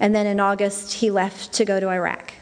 [0.00, 2.34] And then in August, he left to go to Iraq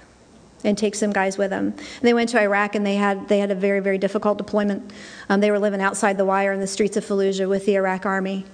[0.65, 1.67] and take some guys with them.
[1.67, 4.93] And they went to Iraq and they had they had a very very difficult deployment.
[5.29, 8.07] Um, they were living outside the wire in the streets of Fallujah with the Iraq
[8.07, 8.45] army,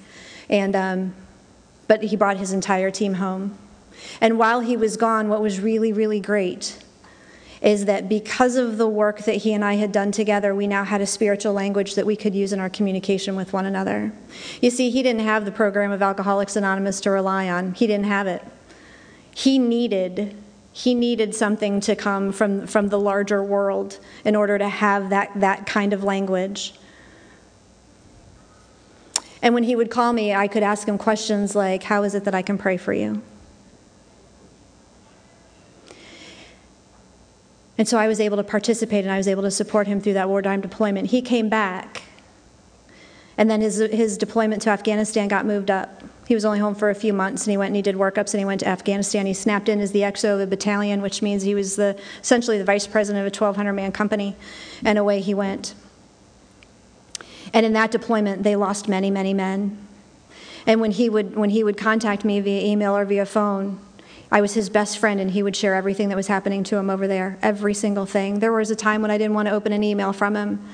[0.48, 1.14] and um,
[1.88, 3.56] but he brought his entire team home.
[4.20, 6.76] And while he was gone, what was really really great
[7.61, 10.84] is that because of the work that he and I had done together, we now
[10.84, 14.12] had a spiritual language that we could use in our communication with one another.
[14.62, 17.74] You see, he didn't have the program of Alcoholics Anonymous to rely on.
[17.74, 18.42] He didn't have it.
[19.34, 20.36] He needed
[20.82, 25.30] he needed something to come from, from the larger world in order to have that,
[25.38, 26.72] that kind of language.
[29.42, 32.24] And when he would call me, I could ask him questions like, How is it
[32.24, 33.20] that I can pray for you?
[37.76, 40.14] And so I was able to participate and I was able to support him through
[40.14, 41.10] that wartime deployment.
[41.10, 42.02] He came back,
[43.36, 46.02] and then his, his deployment to Afghanistan got moved up.
[46.30, 48.34] He was only home for a few months and he went and he did workups
[48.34, 49.26] and he went to Afghanistan.
[49.26, 52.56] He snapped in as the XO of a battalion, which means he was the, essentially
[52.56, 54.36] the vice president of a 1,200 man company,
[54.84, 55.74] and away he went.
[57.52, 59.76] And in that deployment, they lost many, many men.
[60.68, 63.80] And when he would, when he would contact me via email or via phone,
[64.30, 66.90] I was his best friend, and he would share everything that was happening to him
[66.90, 68.38] over there, every single thing.
[68.38, 70.64] There was a time when I didn't want to open an email from him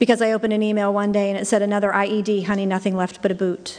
[0.00, 3.22] because I opened an email one day and it said, Another IED, honey, nothing left
[3.22, 3.78] but a boot.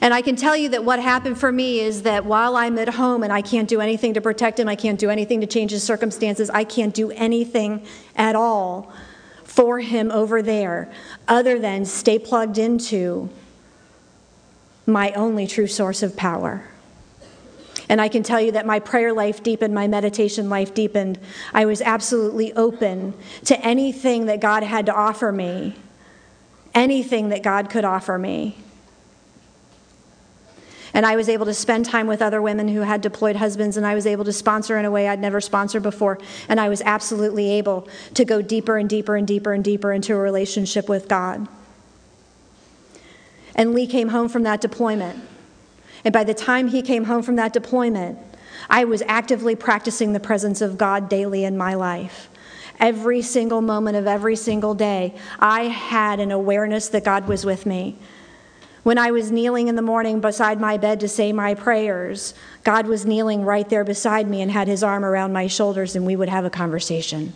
[0.00, 2.88] And I can tell you that what happened for me is that while I'm at
[2.90, 5.70] home and I can't do anything to protect him, I can't do anything to change
[5.70, 8.92] his circumstances, I can't do anything at all
[9.44, 10.92] for him over there
[11.26, 13.30] other than stay plugged into
[14.86, 16.62] my only true source of power.
[17.88, 21.18] And I can tell you that my prayer life deepened, my meditation life deepened.
[21.54, 23.14] I was absolutely open
[23.44, 25.76] to anything that God had to offer me,
[26.74, 28.56] anything that God could offer me.
[30.96, 33.86] And I was able to spend time with other women who had deployed husbands, and
[33.86, 36.18] I was able to sponsor in a way I'd never sponsored before.
[36.48, 40.14] And I was absolutely able to go deeper and deeper and deeper and deeper into
[40.14, 41.48] a relationship with God.
[43.54, 45.22] And Lee came home from that deployment.
[46.02, 48.18] And by the time he came home from that deployment,
[48.70, 52.30] I was actively practicing the presence of God daily in my life.
[52.80, 57.66] Every single moment of every single day, I had an awareness that God was with
[57.66, 57.98] me.
[58.86, 62.86] When I was kneeling in the morning beside my bed to say my prayers, God
[62.86, 66.14] was kneeling right there beside me and had his arm around my shoulders, and we
[66.14, 67.32] would have a conversation.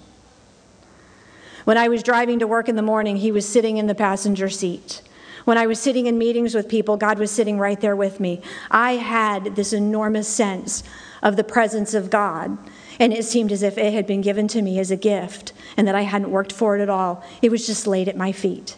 [1.65, 4.49] When I was driving to work in the morning, he was sitting in the passenger
[4.49, 5.03] seat.
[5.45, 8.43] When I was sitting in meetings with people, God was sitting right there with me.
[8.71, 10.85] I had this enormous sense
[11.21, 12.59] of the presence of God,
[13.01, 15.89] and it seemed as if it had been given to me as a gift and
[15.89, 17.25] that I hadn't worked for it at all.
[17.43, 18.77] It was just laid at my feet.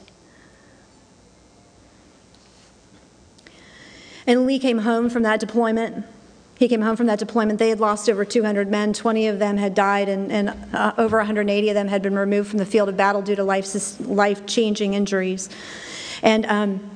[4.26, 6.04] And Lee came home from that deployment.
[6.56, 7.58] He came home from that deployment.
[7.58, 8.92] They had lost over 200 men.
[8.92, 12.50] 20 of them had died, and, and uh, over 180 of them had been removed
[12.50, 15.48] from the field of battle due to life changing injuries.
[16.22, 16.90] And, um,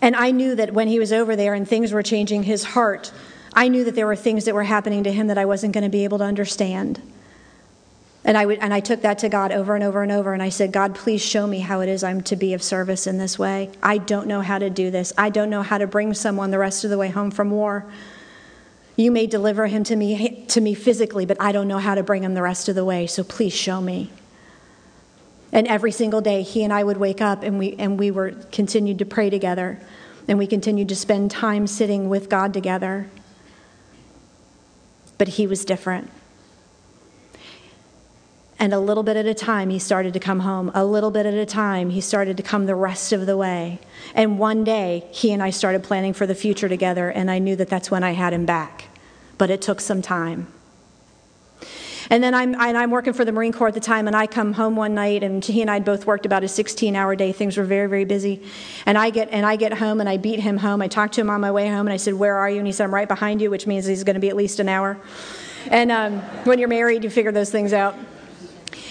[0.00, 3.12] and I knew that when he was over there and things were changing his heart,
[3.52, 5.84] I knew that there were things that were happening to him that I wasn't going
[5.84, 7.00] to be able to understand.
[8.26, 10.34] And I, would, and I took that to God over and over and over.
[10.34, 13.06] And I said, God, please show me how it is I'm to be of service
[13.06, 13.70] in this way.
[13.80, 15.12] I don't know how to do this.
[15.16, 17.86] I don't know how to bring someone the rest of the way home from war.
[18.96, 22.02] You may deliver him to me, to me physically, but I don't know how to
[22.02, 23.06] bring him the rest of the way.
[23.06, 24.10] So please show me.
[25.52, 28.32] And every single day, he and I would wake up and we, and we were
[28.50, 29.78] continued to pray together.
[30.26, 33.08] And we continued to spend time sitting with God together.
[35.16, 36.10] But he was different.
[38.58, 40.70] And a little bit at a time, he started to come home.
[40.74, 43.80] A little bit at a time, he started to come the rest of the way.
[44.14, 47.54] And one day, he and I started planning for the future together, and I knew
[47.56, 48.84] that that's when I had him back.
[49.36, 50.46] But it took some time.
[52.08, 54.26] And then I'm, and I'm working for the Marine Corps at the time, and I
[54.26, 57.32] come home one night, and he and I had both worked about a 16-hour day.
[57.32, 58.42] Things were very, very busy.
[58.86, 60.80] And I get and I get home, and I beat him home.
[60.80, 62.66] I talked to him on my way home, and I said, "Where are you?" And
[62.66, 64.68] he said, "I'm right behind you," which means he's going to be at least an
[64.68, 64.98] hour.
[65.68, 67.96] And um, when you're married, you figure those things out.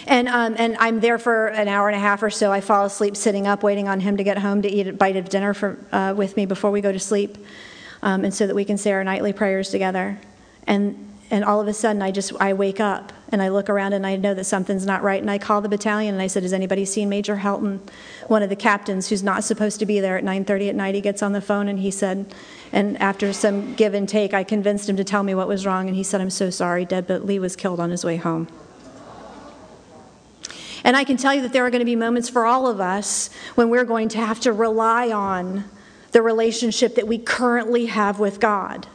[0.08, 2.52] And, um, and I'm there for an hour and a half or so.
[2.52, 5.16] I fall asleep sitting up, waiting on him to get home to eat a bite
[5.16, 7.38] of dinner for, uh, with me before we go to sleep,
[8.04, 10.20] um, and so that we can say our nightly prayers together.
[10.68, 13.94] And, and all of a sudden, I just I wake up and I look around
[13.94, 15.20] and I know that something's not right.
[15.20, 17.80] And I call the battalion and I said, "Has anybody seen Major Helton,
[18.28, 21.02] one of the captains who's not supposed to be there at 9:30 at night?" He
[21.02, 22.28] gets on the phone and he said,
[22.72, 25.88] and after some give and take, I convinced him to tell me what was wrong.
[25.88, 28.48] And he said, "I'm so sorry, Deb, but Lee was killed on his way home."
[30.86, 32.80] And I can tell you that there are going to be moments for all of
[32.80, 35.66] us when we're going to have to rely on
[36.12, 38.88] the relationship that we currently have with God.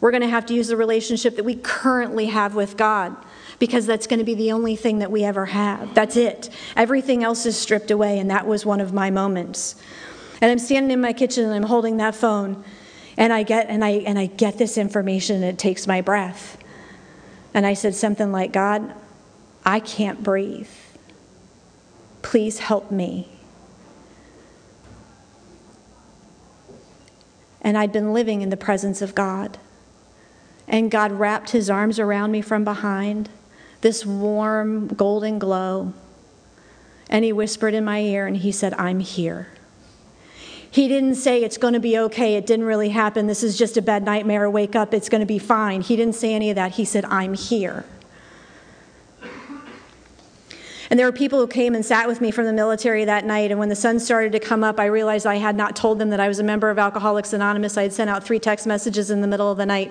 [0.00, 3.16] We're going to have to use the relationship that we currently have with God
[3.58, 5.92] because that's going to be the only thing that we ever have.
[5.94, 6.48] That's it.
[6.76, 9.74] Everything else is stripped away, and that was one of my moments.
[10.40, 12.62] And I'm standing in my kitchen and I'm holding that phone,
[13.16, 16.56] and I get and I and I get this information and it takes my breath.
[17.52, 18.94] And I said something like, God,
[19.64, 20.68] I can't breathe.
[22.32, 23.28] Please help me.
[27.60, 29.58] And I'd been living in the presence of God.
[30.66, 33.28] and God wrapped his arms around me from behind,
[33.82, 35.92] this warm golden glow.
[37.10, 39.48] And he whispered in my ear and he said, I'm here.
[40.70, 42.36] He didn't say it's going to be okay.
[42.36, 43.26] It didn't really happen.
[43.26, 44.48] This is just a bad nightmare.
[44.48, 44.94] Wake up.
[44.94, 45.82] It's going to be fine.
[45.82, 46.72] He didn't say any of that.
[46.72, 47.84] He said, I'm here.
[50.92, 53.50] And there were people who came and sat with me from the military that night.
[53.50, 56.10] And when the sun started to come up, I realized I had not told them
[56.10, 57.78] that I was a member of Alcoholics Anonymous.
[57.78, 59.90] I had sent out three text messages in the middle of the night.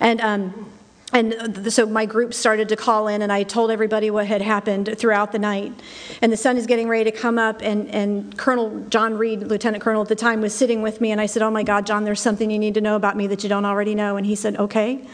[0.00, 0.72] And, um,
[1.12, 4.96] and so my group started to call in, and I told everybody what had happened
[4.98, 5.72] throughout the night.
[6.20, 9.84] And the sun is getting ready to come up, and, and Colonel John Reed, Lieutenant
[9.84, 12.02] Colonel at the time, was sitting with me, and I said, Oh my God, John,
[12.02, 14.16] there's something you need to know about me that you don't already know.
[14.16, 15.06] And he said, Okay.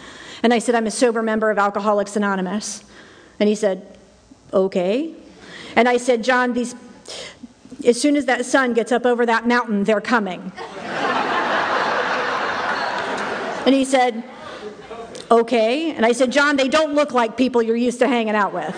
[0.42, 2.84] And I said, I'm a sober member of Alcoholics Anonymous.
[3.38, 3.98] And he said,
[4.52, 5.14] Okay.
[5.76, 6.74] And I said, John, these,
[7.86, 10.40] as soon as that sun gets up over that mountain, they're coming.
[13.66, 14.24] and he said,
[15.30, 15.92] Okay.
[15.92, 18.74] And I said, John, they don't look like people you're used to hanging out with.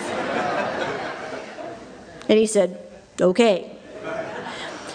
[2.28, 2.78] And he said,
[3.20, 3.70] Okay.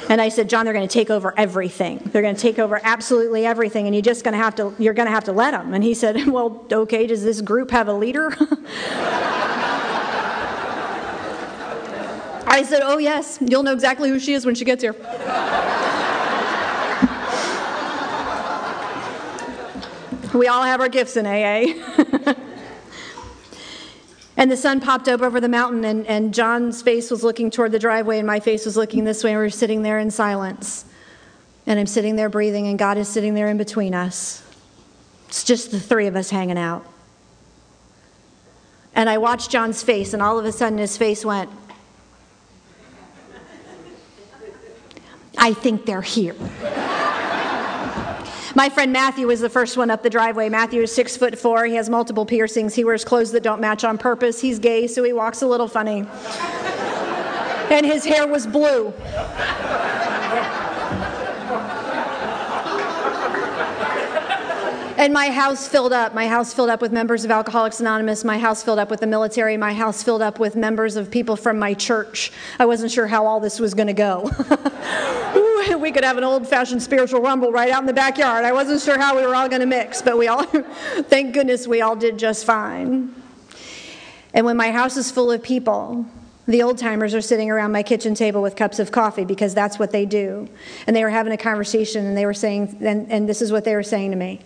[0.09, 1.97] And I said, John, they're going to take over everything.
[2.13, 4.93] They're going to take over absolutely everything, and you're just going to have to, you're
[4.93, 5.73] going to have to let them.
[5.73, 8.35] And he said, Well, okay, does this group have a leader?
[12.47, 14.95] I said, Oh, yes, you'll know exactly who she is when she gets here.
[20.33, 21.73] we all have our gifts in AA.
[24.37, 27.73] and the sun popped up over the mountain, and, and John's face was looking toward
[27.73, 30.09] the driveway, and my face was looking this way, and we were sitting there in
[30.09, 30.85] silence.
[31.65, 34.41] And I'm sitting there breathing, and God is sitting there in between us.
[35.27, 36.85] It's just the three of us hanging out.
[38.95, 41.49] And I watched John's face, and all of a sudden his face went,
[45.47, 46.35] I think they're here.
[48.53, 50.49] My friend Matthew was the first one up the driveway.
[50.49, 51.63] Matthew is six foot four.
[51.65, 52.75] He has multiple piercings.
[52.75, 54.41] He wears clothes that don't match on purpose.
[54.41, 55.99] He's gay, so he walks a little funny.
[57.71, 58.93] and his hair was blue.
[64.97, 66.15] And my house filled up.
[66.15, 68.23] My house filled up with members of Alcoholics Anonymous.
[68.23, 69.55] My house filled up with the military.
[69.55, 72.31] My house filled up with members of people from my church.
[72.57, 74.31] I wasn't sure how all this was going to go.
[75.79, 78.45] we could have an old fashioned spiritual rumble right out in the backyard.
[78.45, 81.67] I wasn't sure how we were all going to mix, but we all, thank goodness,
[81.67, 83.13] we all did just fine.
[84.33, 86.05] And when my house is full of people,
[86.47, 89.77] the old timers are sitting around my kitchen table with cups of coffee because that's
[89.77, 90.47] what they do.
[90.85, 93.65] And they were having a conversation and they were saying, and, and this is what
[93.65, 94.41] they were saying to me.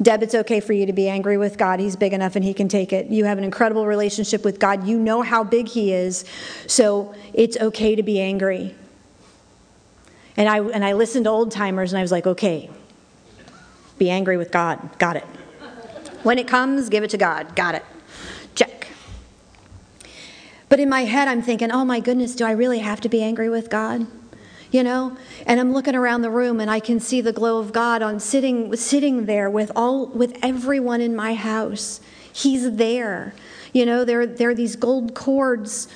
[0.00, 1.80] Deb, it's okay for you to be angry with God.
[1.80, 3.06] He's big enough and He can take it.
[3.06, 4.86] You have an incredible relationship with God.
[4.86, 6.24] You know how big He is,
[6.66, 8.76] so it's okay to be angry.
[10.38, 12.70] And I, and I listened to old timers and I was like, okay,
[13.98, 14.96] be angry with God.
[14.98, 15.24] Got it.
[16.22, 17.56] When it comes, give it to God.
[17.56, 17.84] Got it.
[18.54, 18.86] Check.
[20.68, 23.20] But in my head, I'm thinking, oh my goodness, do I really have to be
[23.20, 24.06] angry with God?
[24.70, 25.16] you know
[25.46, 28.20] and i'm looking around the room and i can see the glow of god on
[28.20, 32.00] sitting sitting there with all with everyone in my house
[32.30, 33.32] he's there
[33.72, 35.88] you know there, there are these gold cords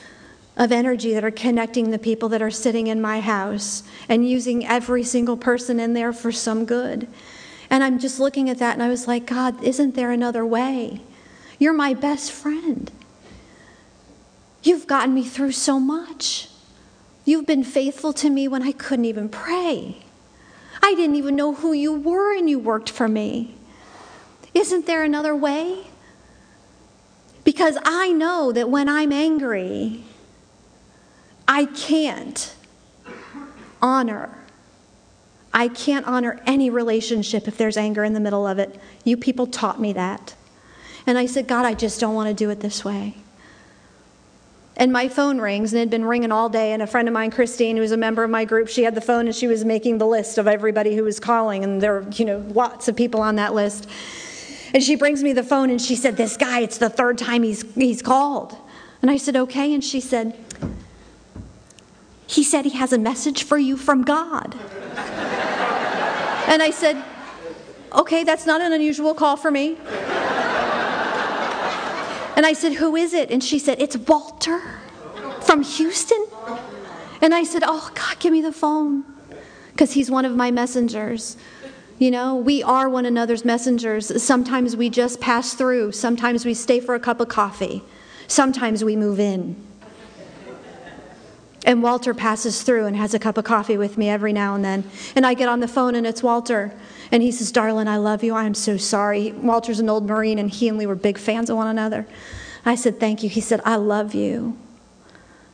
[0.56, 4.66] of energy that are connecting the people that are sitting in my house and using
[4.66, 7.08] every single person in there for some good
[7.70, 11.00] and i'm just looking at that and i was like god isn't there another way
[11.58, 12.90] you're my best friend
[14.62, 16.48] you've gotten me through so much
[17.24, 19.98] You've been faithful to me when I couldn't even pray.
[20.82, 23.54] I didn't even know who you were, and you worked for me.
[24.54, 25.86] Isn't there another way?
[27.44, 30.04] Because I know that when I'm angry,
[31.54, 32.54] I can't
[33.82, 34.38] honor.
[35.52, 38.80] I can't honor any relationship if there's anger in the middle of it.
[39.04, 40.34] You people taught me that.
[41.06, 43.16] And I said, God, I just don't want to do it this way.
[44.78, 46.72] And my phone rings, and it had been ringing all day.
[46.72, 48.94] And a friend of mine, Christine, who was a member of my group, she had
[48.94, 51.64] the phone and she was making the list of everybody who was calling.
[51.64, 53.86] And there were, you know, lots of people on that list.
[54.72, 57.42] And she brings me the phone and she said, This guy, it's the third time
[57.42, 58.56] he's, he's called.
[59.02, 59.74] And I said, Okay.
[59.74, 60.34] And she said,
[62.32, 64.56] He said he has a message for you from God.
[66.48, 67.04] and I said,
[67.92, 69.76] Okay, that's not an unusual call for me.
[72.34, 73.30] And I said, Who is it?
[73.30, 74.62] And she said, It's Walter
[75.42, 76.26] from Houston.
[77.20, 79.04] And I said, Oh, God, give me the phone.
[79.72, 81.36] Because he's one of my messengers.
[81.98, 84.22] You know, we are one another's messengers.
[84.22, 87.84] Sometimes we just pass through, sometimes we stay for a cup of coffee,
[88.26, 89.54] sometimes we move in.
[91.64, 94.64] And Walter passes through and has a cup of coffee with me every now and
[94.64, 94.84] then.
[95.14, 96.72] And I get on the phone and it's Walter.
[97.12, 98.34] And he says, Darlin, I love you.
[98.34, 99.32] I'm so sorry.
[99.32, 102.06] Walter's an old Marine and he and we were big fans of one another.
[102.64, 103.28] I said, Thank you.
[103.28, 104.58] He said, I love you.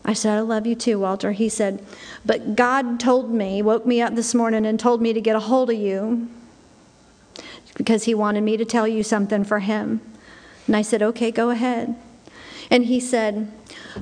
[0.04, 1.32] I said, I love you too, Walter.
[1.32, 1.84] He said,
[2.24, 5.40] But God told me, woke me up this morning and told me to get a
[5.40, 6.28] hold of you
[7.76, 10.00] because he wanted me to tell you something for him.
[10.66, 11.94] And I said, Okay, go ahead.
[12.70, 13.52] And he said,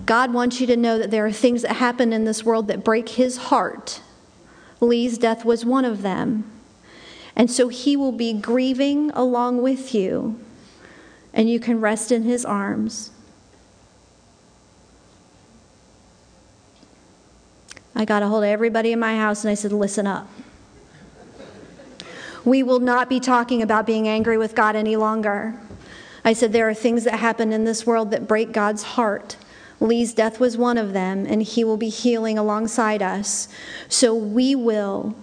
[0.04, 2.84] God wants you to know that there are things that happen in this world that
[2.84, 4.00] break his heart.
[4.80, 6.50] Lee's death was one of them.
[7.34, 10.40] And so he will be grieving along with you,
[11.34, 13.10] and you can rest in his arms.
[17.94, 20.28] I got a hold of everybody in my house and I said, Listen up.
[22.44, 25.58] We will not be talking about being angry with God any longer.
[26.22, 29.36] I said, There are things that happen in this world that break God's heart.
[29.78, 33.48] Lee's death was one of them, and he will be healing alongside us.
[33.88, 35.14] So we will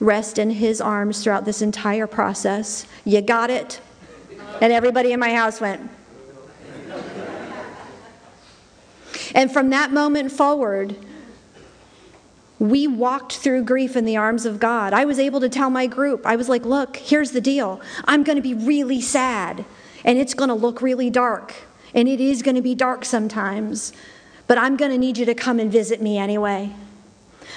[0.00, 2.86] rest in his arms throughout this entire process.
[3.04, 3.80] You got it?
[4.60, 5.90] And everybody in my house went.
[9.34, 10.96] And from that moment forward,
[12.60, 14.92] we walked through grief in the arms of God.
[14.92, 17.80] I was able to tell my group, I was like, look, here's the deal.
[18.04, 19.64] I'm going to be really sad,
[20.04, 21.54] and it's going to look really dark.
[21.94, 23.92] And it is going to be dark sometimes,
[24.46, 26.72] but I'm going to need you to come and visit me anyway.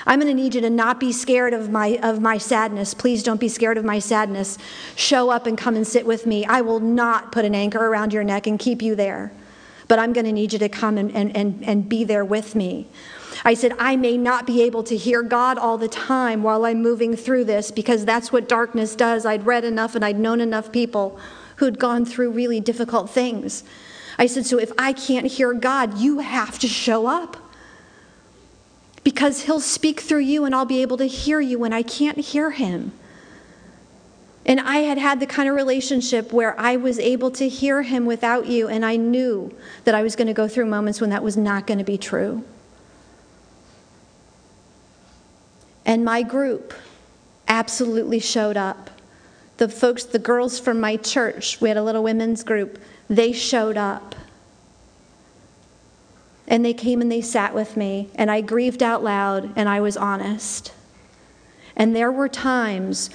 [0.06, 2.94] I'm going to need you to not be scared of my, of my sadness.
[2.94, 4.58] Please don't be scared of my sadness.
[4.96, 6.46] Show up and come and sit with me.
[6.46, 9.32] I will not put an anchor around your neck and keep you there,
[9.88, 12.54] but I'm going to need you to come and, and, and, and be there with
[12.56, 12.88] me.
[13.44, 16.82] I said, I may not be able to hear God all the time while I'm
[16.82, 19.26] moving through this because that's what darkness does.
[19.26, 21.20] I'd read enough and I'd known enough people
[21.58, 23.64] who'd gone through really difficult things.
[24.18, 27.38] I said, So if I can't hear God, you have to show up.
[29.04, 32.18] Because He'll speak through you and I'll be able to hear you when I can't
[32.18, 32.92] hear Him.
[34.46, 38.06] And I had had the kind of relationship where I was able to hear Him
[38.06, 39.54] without you, and I knew
[39.84, 41.98] that I was going to go through moments when that was not going to be
[41.98, 42.46] true.
[45.86, 46.74] And my group
[47.48, 48.90] absolutely showed up.
[49.58, 52.78] The folks, the girls from my church, we had a little women's group,
[53.10, 54.16] they showed up.
[56.48, 59.82] And they came and they sat with me, and I grieved out loud, and I
[59.82, 60.72] was honest.
[61.76, 63.10] And there were times,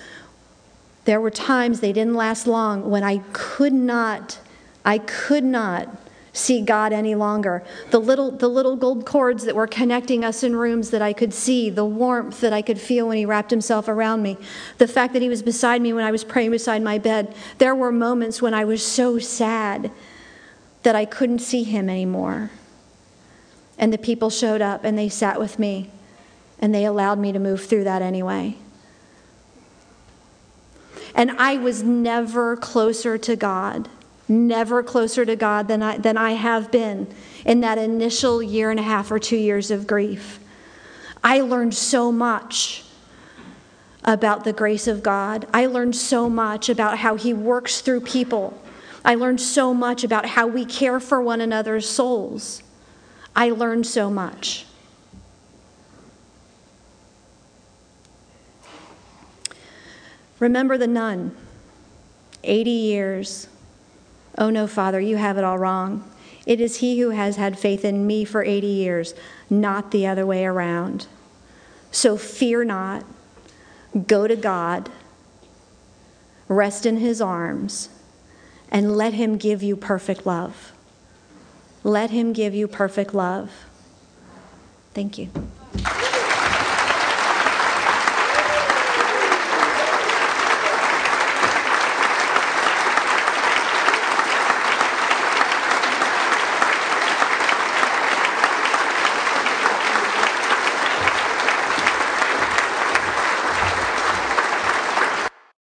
[1.05, 4.39] there were times, they didn't last long, when I could not,
[4.85, 5.89] I could not
[6.33, 7.63] see God any longer.
[7.91, 11.35] The little, the little gold cords that were connecting us in rooms that I could
[11.35, 14.39] see, the warmth that I could feel when He wrapped Himself around me,
[14.79, 17.35] the fact that He was beside me when I was praying beside my bed.
[17.59, 19.91] There were moments when I was so sad
[20.83, 22.51] that I couldn't see Him anymore.
[23.79, 25.91] And the people showed up and they sat with me
[26.59, 28.57] and they allowed me to move through that anyway.
[31.15, 33.89] And I was never closer to God,
[34.29, 37.13] never closer to God than I, than I have been
[37.45, 40.39] in that initial year and a half or two years of grief.
[41.23, 42.85] I learned so much
[44.05, 45.47] about the grace of God.
[45.53, 48.61] I learned so much about how He works through people.
[49.05, 52.63] I learned so much about how we care for one another's souls.
[53.35, 54.67] I learned so much.
[60.39, 61.37] Remember the nun,
[62.43, 63.47] 80 years.
[64.43, 66.03] Oh no, Father, you have it all wrong.
[66.47, 69.15] It is he who has had faith in me for 80 years,
[69.49, 71.07] not the other way around.
[71.93, 73.05] So fear not.
[74.09, 74.91] Go to God,
[76.49, 77.89] rest in his arms,
[78.69, 80.73] and let him give you perfect love.
[81.85, 83.53] Let him give you perfect love.
[84.93, 85.31] Thank you.